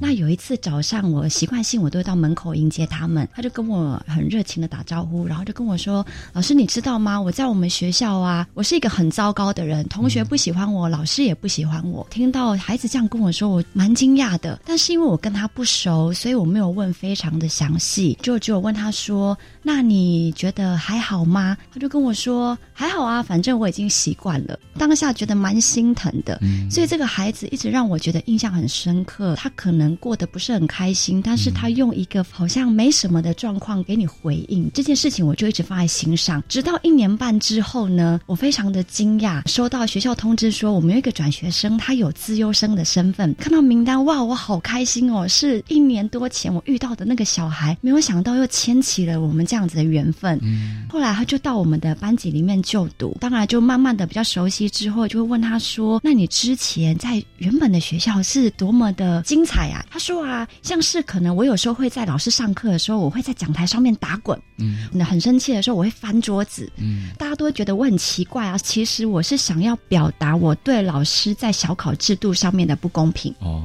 [0.00, 2.29] 那有一次早上，我习惯性我都会到门。
[2.30, 7.20] 门口迎接他们，他就跟我很热情的打招呼，然后就跟我说：“老师，你知道吗？
[7.20, 14.60] 我在我们学校啊，我是一个很糟糕的人，同学不喜欢我，老师也不喜欢我。”听到孩子这样跟我说，我蛮惊讶的。
[14.64, 29.34] 但是因为我跟他不熟，所以我没有问非常的详细，就只有问他说：“那你觉得还好吗？”他就跟我说：“还好啊，反正我已经习惯了。”当下觉得蛮心疼的，所以这个孩子一直让我觉得印象很深刻。
[29.34, 32.19] 他可能过得不是很开心，但是他用一个。
[32.30, 36.42] 好像没什么的状况给你回应这件事情，我就一直放在心上。
[36.48, 43.32] 直到一年半之后呢，我非常的惊讶，收到学校通知说我们有一个转学生，他有资优生的身份。
[43.38, 45.26] 看到名单，哇，我好开心哦！
[45.28, 50.36] 是一年多前我遇到的那个小孩，没有想到又牵起了我们这样子的缘分。
[50.42, 64.36] 嗯，后来他就到我们的班级里面就读，当然就慢慢的比较熟悉之后，就会问他说：“那你之前在原本的学校是多么的精彩啊？”他说：“啊，像是可能我有时候会在。”老师上课的时候，我会在讲台上面打滚。
[64.58, 66.68] 嗯，那很生气的时候，我会翻桌子。
[66.76, 68.58] 嗯，大家都会觉得我很奇怪啊。
[68.58, 73.32] 其实我是想要表达我对老师在小考制度上面的不公平。
[73.38, 73.64] 哦。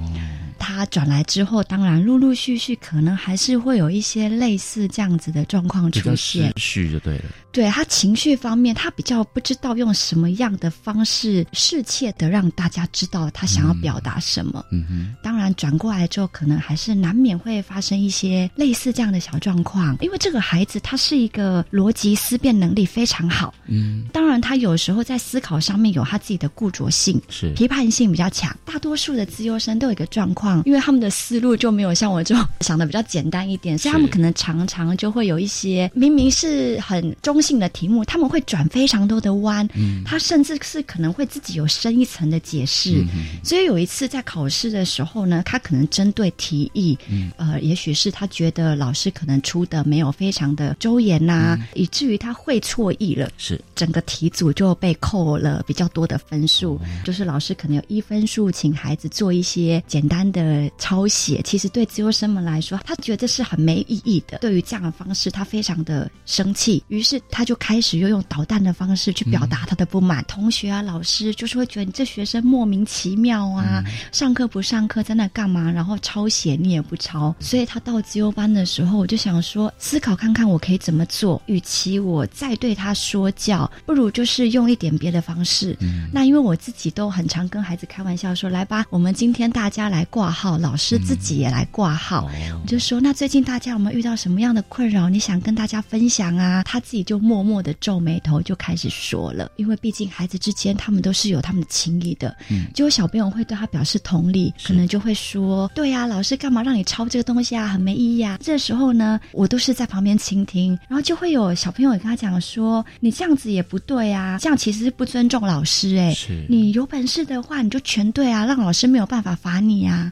[0.57, 6.53] 他转来之后，当然陆陆续续可能还是会有一些类似这样子的状况出现。
[6.55, 7.25] 续就对了。
[7.55, 14.65] 对他情绪方面，他比较不知道用什么样的方式适切的让大家知道他想要表达什么。
[14.71, 15.15] 嗯哼。
[15.23, 19.95] 当然转过来之后，可能还是难免会发生一些类似这样的小状况。
[20.01, 23.53] 因为这个孩子他是一个逻辑思辨能力非常好。
[23.67, 24.03] 嗯。
[24.11, 28.53] 当然，他有时候在思考上面有他自己的固着性，是批判性比较强。
[28.65, 30.61] 大多数的自优生都有一个状况。
[30.65, 39.67] 因为他们的思路就没有像我这种 想的比较简单一点，所以他们可能常常就会有一些明明是很中性的题目，他们会转非常多的弯。
[39.75, 43.05] 嗯，他甚至是可能会自己有深一层的解释。
[43.43, 46.97] 所以有一次在考试的时候呢，他可能针对题意，
[47.37, 53.29] 呃，也许是他觉得老师可能出的没有非常的周延呐，以至于他会错意了。
[53.37, 60.45] 是整个题组就被扣了比较多的分数，就是老师可能有一分数，请孩子做一些简单的。
[60.45, 64.37] 呃，抄写其实对自由生们来说，他觉得是很没意义的。
[64.37, 70.23] 对于这样的方式，他非常的生气，于是他就开始又用捣蛋的方式去表达他的不满。
[70.25, 73.83] 同学啊，老师就是会觉得你这学生莫名其妙啊，
[74.13, 75.69] 上课不上课，在那干嘛？
[75.69, 77.35] 然后抄写你也不抄。
[77.41, 81.41] 所以他到自由班的时候，我就想说，思考看看我可以怎么做。
[81.47, 85.77] 与其我再对他说教，不如就是用一点别的方式。
[86.13, 90.35] 那因为我自己都很常跟孩子开玩笑说，来吧，我们今天大家来挂。
[90.35, 92.29] 号老师自己也来挂号，
[92.61, 95.07] 我就说那最近大家有没有遇到什么样的困扰？
[95.09, 96.61] 你想跟大家分享啊？
[96.63, 99.49] 他自己就默默的皱眉头，就开始说了。
[99.55, 107.67] 因为毕竟孩子之间他们都是有他们的情谊的，嗯，就有小朋友会对他表示同理，可能就会说：“对呀，老师干嘛让你抄这个东西啊？
[107.67, 116.15] 很没意义啊！”这时候呢，我都是在旁边倾听，然后就会有小朋友跟他讲说：“你这样子也不对啊，这样其实是不尊重老师哎，
[116.47, 120.11] 你有本事的话你就全对啊，让老师没有办法罚你啊。”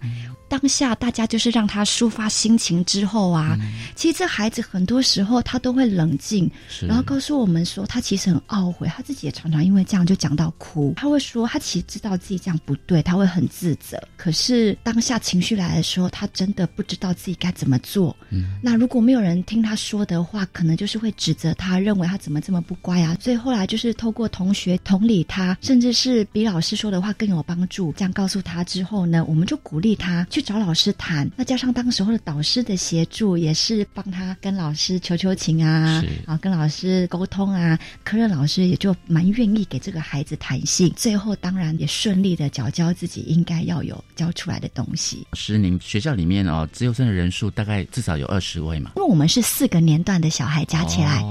[0.53, 3.57] 当下大家就是让他抒发心情之后啊，
[3.95, 6.47] 其实这孩子很多时候他都会冷静，
[6.87, 10.93] 然后告诉我们说他其实很懊悔，他自己也常常因为这样就讲到哭。
[10.95, 13.99] 他会说他其实知道自己这样不对，他会很自责。
[14.15, 18.15] 可是当下情绪来的时候，他真的不知道自己该怎么做。
[18.29, 23.17] 嗯，那如果没有人听他说的话，可能就是会指责他，认为他怎么这么不乖啊。
[23.19, 27.91] 所以后来就是透过同学同理他，甚至是比老师说的话更有帮助。
[27.93, 30.42] 这样告诉他之后呢，我们就鼓励他去。
[30.43, 31.29] 找老师谈。
[31.35, 37.79] 那加上当时候的导师的协助，也是帮他跟老师求求情啊，啊，跟老师沟通啊。
[38.03, 45.25] 科任老师也就蛮愿意给这个孩子弹性，最后当然也顺利的缴交自己应该要有交出来的东西。
[45.31, 48.91] 老师，您学校里面哦，自由生的人数大概至少有二十位嘛？
[48.97, 51.23] 因为我们是四个年段的小孩加起来。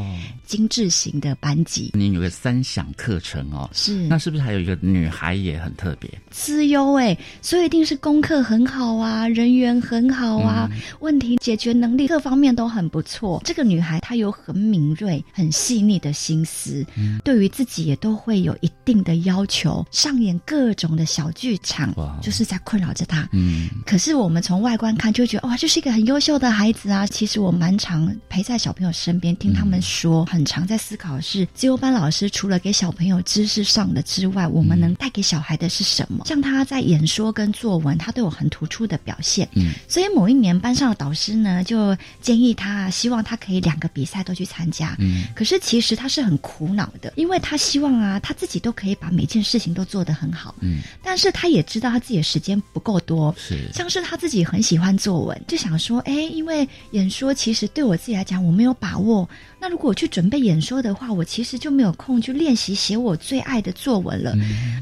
[0.53, 6.11] 精致型的班级，您有个三享课程哦，是，那是不是还有一个女孩也很特别？
[6.31, 10.69] 资优哎，所以一定是功课很好啊，人缘很好啊，
[11.01, 13.41] 问题解决能力各方面都很不错。
[13.47, 16.85] 这个女孩她有很敏锐、很细腻的心思，
[17.25, 23.27] 对于自己也都会有一定的要求，上演各种的小剧场，就是在困扰着她。
[23.33, 27.07] 嗯，可是我们从外观看就觉得哇，就是一个很优秀的孩子啊。
[27.07, 30.42] 其实我蛮常陪在小朋友身边，听他们说很。
[30.45, 36.25] 常在思考的是，自由班老师除了给小朋友知识上的之外，我们能带给小孩的是什么？
[36.27, 39.49] 像他在演说跟作文，他都有很突出的表现。
[39.55, 44.97] 嗯，所以某一年班上的导师呢，就建议他，希望他可以两个比赛都去参加。
[44.99, 50.55] 嗯，可是其实他是很苦恼的，因为他希望啊，他自己都可以把每件事情都做得很好。
[50.61, 53.35] 嗯，但是他也知道他自己的时间不够多。
[53.39, 59.29] 是，像是他自己很喜欢作文，就想说，哎，因为演说其实对我自己来讲，我没有把握。
[59.63, 64.35] 那如果我去准备演说的话，我其实就没有空去练习写我最爱的作文了。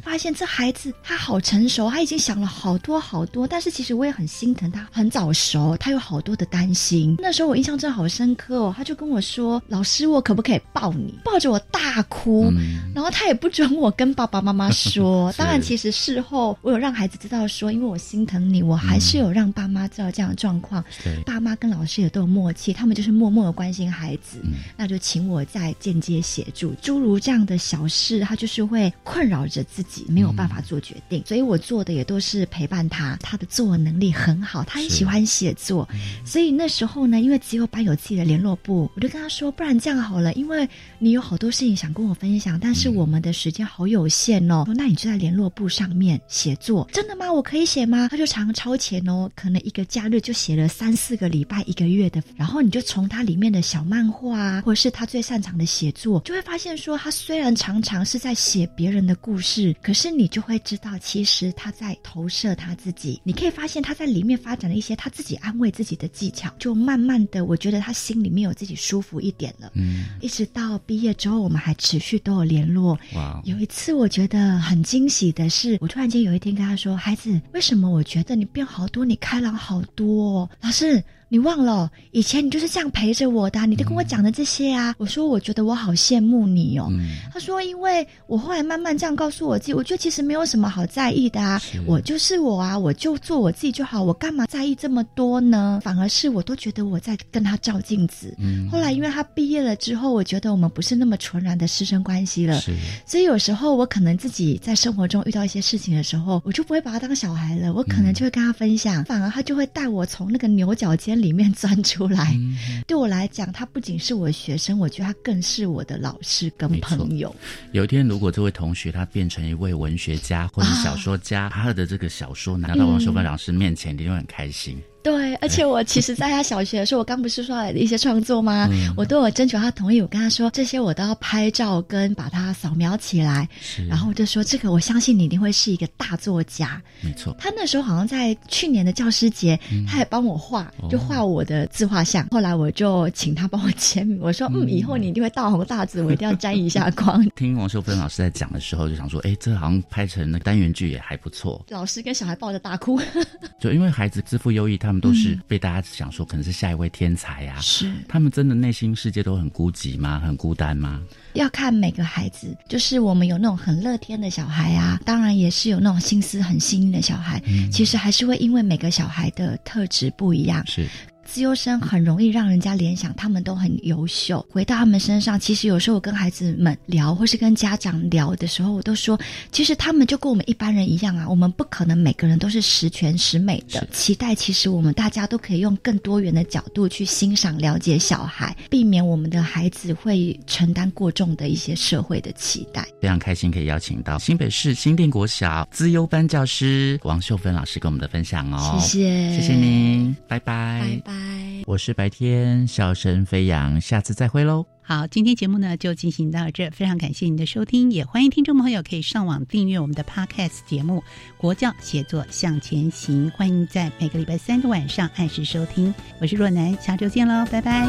[0.02, 7.14] 发现这孩子他好成熟，他已经想了好多好多，但是其实我也很心疼他，很早熟，他有好多的担心。
[7.18, 12.50] 那时候我印象真的好深刻哦，他就跟我说：“老师，我可不可以抱你？”抱着我大哭，
[12.94, 15.30] 然后他也不准我跟爸爸妈妈说。
[15.36, 20.82] 当然，其实事后我有让孩子知道说，因为我心疼你，我还是有让爸妈知道这样的状况。
[21.26, 24.38] 爸妈跟老师也都有默契，他们就是默默的关心孩子。
[24.76, 31.22] 那就请我再间接协助，诸如这样的小事，他就是会困扰着自己，没有办法做决定。
[31.26, 35.88] 所以我做的也都是陪伴他，他的作文能力很好，他很喜欢写作。
[36.24, 40.68] 所以那时候呢，因为只有班有自己的联络部，我就跟他说：“不然这样好了，因为
[40.98, 44.64] 你有好多事情想跟我分享，但是我们的时间好有限哦。
[44.66, 47.32] 说那你就在联络部上面写作，真的吗？
[47.32, 48.08] 我可以写吗？
[48.10, 54.59] 他就常超前哦，可能一个假日就写了三四个礼拜、一个月的，然后你就从他里面的小漫画。
[54.60, 63.20] 或是他最擅长的写作，就会发现说，他虽然常常是在写别人的故事，可是你就会知道，其实他在投射他自己。
[63.24, 69.72] 你可以发现他在里面发展了一些他自己安慰自己的技巧，就慢慢的，我觉得他心里面有自己舒服一点了。
[69.74, 72.98] 嗯，一直到毕业之后，我们还持续都有联络。
[73.14, 81.02] 哇，有一次我觉得很惊喜的是，我突然间有一天跟他说：“孩子，为什么我觉得你变好多，你开朗好多？”哦老师。
[81.32, 84.92] 你忘了以前你就是这样陪着我的，你都跟我讲的这些啊。
[84.98, 86.90] 我说我觉得我好羡慕你哦。
[87.32, 91.62] 他说因为我后来慢慢这样告诉我自己，我觉得其实没有什么好在意的啊。
[91.86, 95.80] 我就是我啊，我就做我自己就好，我干嘛在意这么多呢？
[95.84, 98.36] 反而是我都觉得我在跟他照镜子。
[98.68, 102.60] 后来因为他毕业了之后，我觉得我们不是那么纯然的师生关系了。
[103.06, 111.19] 所以有时候我可能自己在生活中遇到一些事情的时候，我就不会把他当小孩了，我可能就会跟他分享，反而他就会带我从那个牛角尖。
[111.20, 112.38] 里面钻出来，
[112.86, 117.34] 对我来讲，他不仅是我的学生，我觉得他更是我的老师跟朋友。
[117.72, 124.80] 有一天，如果这位同学他变成一位文学家或者小说家，他的这个小说拿到王秀芬老师面前，一定会很开心。
[125.02, 128.68] 对，而且我其实在他小学的时候，我刚不是说了一些创作吗？
[128.96, 133.48] 我都有征求他同意，我跟他说这些我都要拍照跟把它扫描起来，
[133.88, 136.80] 然后我就说这个我相信你一定会是一个大作家。
[137.00, 142.26] 没错，他那时候好像在去年的教师节，他也帮我画，就画我的自画像。
[142.30, 147.26] 后来我就请他帮我签名，我说嗯，以后你一定会大红大紫，我一定要沾一下光。
[147.34, 151.64] 听王秀芬老师在讲的时候，就想说，哎，这好像拍成那单元剧也还不错。
[151.70, 153.00] 老师跟小孩抱着大哭，
[153.58, 154.89] 就因为孩子自负优异，他。
[154.90, 160.18] 他们都是被大家想说可能是下一位天才呀，是他们真的内心世界都很孤寂吗？
[160.18, 161.00] 很孤单吗？
[161.34, 170.66] 要看每个孩子，就是我们有那种很乐天的小孩啊，当然也是有那种心思很细腻的小孩，其实还是会因为每个小孩的特质不一样。
[170.66, 170.88] 是。
[171.24, 174.44] 自优生很容易让人家联想，他们都很优秀。
[174.50, 179.18] 回到他们身上，其实有时候我跟孩子们聊，或是跟家长聊的时候，我都说，
[179.52, 181.28] 其实他们就跟我们一般人一样啊。
[181.28, 183.86] 我们不可能每个人都是十全十美的。
[183.92, 192.84] 期待其实我们大家都可以用更多元的角度去欣赏、了解小孩，避免我们的孩子会承担过重的一些社会的期待。
[193.00, 198.78] 非常开心可以邀请到新北市新店国小资优班教师王秀芬老师跟我们的分享哦。
[198.80, 201.19] 谢谢，谢谢您，拜拜，拜拜。
[201.66, 204.66] 我是白天，笑声飞扬，下次再会喽。
[204.82, 210.98] 好，今天节目呢就进行到这，非常感谢您的收听，也欢迎听众朋友可以上网订阅我们的 Podcast 节目
[211.36, 215.94] 《国教写作向前行》，欢迎在每个礼拜三的晚上按时收听。
[216.20, 217.86] 我是若楠，下周见喽，拜拜。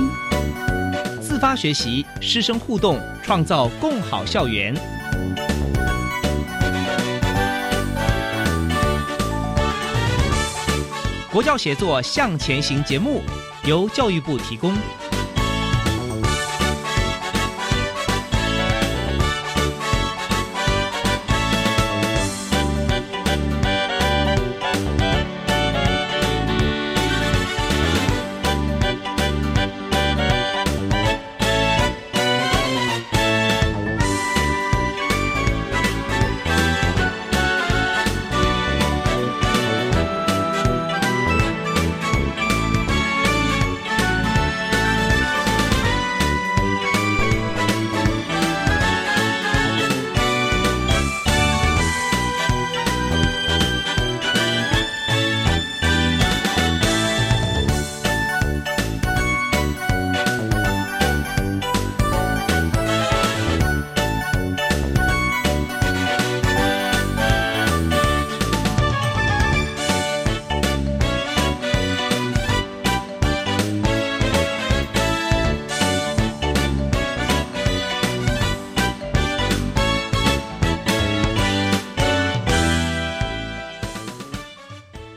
[1.20, 4.76] 自发学习，师生互动，创造共好校园。
[11.32, 13.22] 国教协作向前行节目
[13.66, 14.74] 由教育部提供。